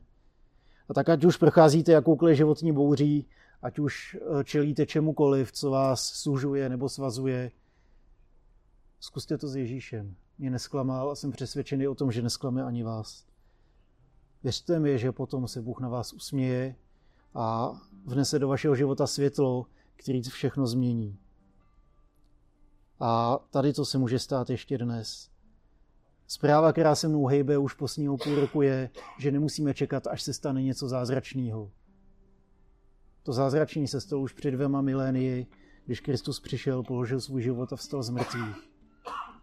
A 0.90 0.94
tak 0.94 1.10
ať 1.10 1.26
už 1.26 1.38
procházíte 1.38 1.92
jakoukoliv 1.92 2.38
životní 2.38 2.72
bouří, 2.72 3.28
ať 3.62 3.80
už 3.80 4.18
eh, 4.22 4.44
čelíte 4.44 4.86
čemukoliv, 4.86 5.52
co 5.52 5.72
vás 5.72 6.04
sužuje 6.04 6.70
nebo 6.70 6.90
svazuje, 6.90 7.52
Zkuste 9.00 9.38
to 9.38 9.48
s 9.48 9.56
Ježíšem. 9.56 10.16
Mě 10.38 10.50
nesklamal 10.50 11.12
a 11.12 11.16
jsem 11.16 11.32
přesvědčený 11.32 11.88
o 11.88 11.96
tom, 11.96 12.12
že 12.12 12.22
nesklame 12.22 12.64
ani 12.64 12.84
vás. 12.84 13.26
Věřte 14.44 14.80
mi, 14.80 15.00
že 15.00 15.12
potom 15.12 15.48
se 15.48 15.62
Bůh 15.62 15.80
na 15.80 15.90
vás 15.90 16.14
usměje 16.14 16.76
a 17.36 17.72
vnese 18.06 18.40
do 18.40 18.48
vašeho 18.48 18.76
života 18.76 19.08
světlo, 19.08 19.66
který 19.96 20.22
všechno 20.22 20.68
změní. 20.68 21.20
A 23.00 23.40
tady 23.50 23.74
to 23.74 23.86
se 23.86 23.98
může 23.98 24.20
stát 24.20 24.50
ještě 24.50 24.78
dnes. 24.78 25.30
Zpráva, 26.28 26.72
která 26.72 26.96
se 26.96 27.08
mnou 27.08 27.26
hejbe 27.26 27.58
už 27.58 27.74
posledního 27.74 28.18
půl 28.18 28.36
roku, 28.36 28.62
je, 28.62 28.90
že 29.20 29.32
nemusíme 29.32 29.74
čekat, 29.74 30.08
až 30.08 30.22
se 30.22 30.34
stane 30.34 30.64
něco 30.64 30.88
zázračného. 30.88 31.72
To 33.24 33.34
zázračný 33.34 33.88
se 33.88 34.02
stalo 34.02 34.22
už 34.22 34.34
před 34.34 34.52
dvěma 34.52 34.82
milénii, 34.82 35.48
když 35.86 36.00
Kristus 36.00 36.40
přišel, 36.40 36.84
položil 36.84 37.22
svůj 37.22 37.42
život 37.42 37.74
a 37.74 37.76
vstal 37.76 38.04
z 38.04 38.10
mrtvých. 38.10 38.70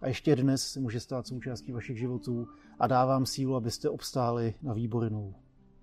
A 0.01 0.09
ještě 0.09 0.37
dnes 0.37 0.69
se 0.69 0.81
může 0.81 1.01
stát 1.01 1.27
součástí 1.27 1.73
vašich 1.73 1.99
životů 1.99 2.49
a 2.79 2.87
dávám 2.87 3.27
sílu, 3.27 3.57
abyste 3.57 3.89
obstáli 3.89 4.55
na 4.63 4.73
výbornou. 4.73 5.35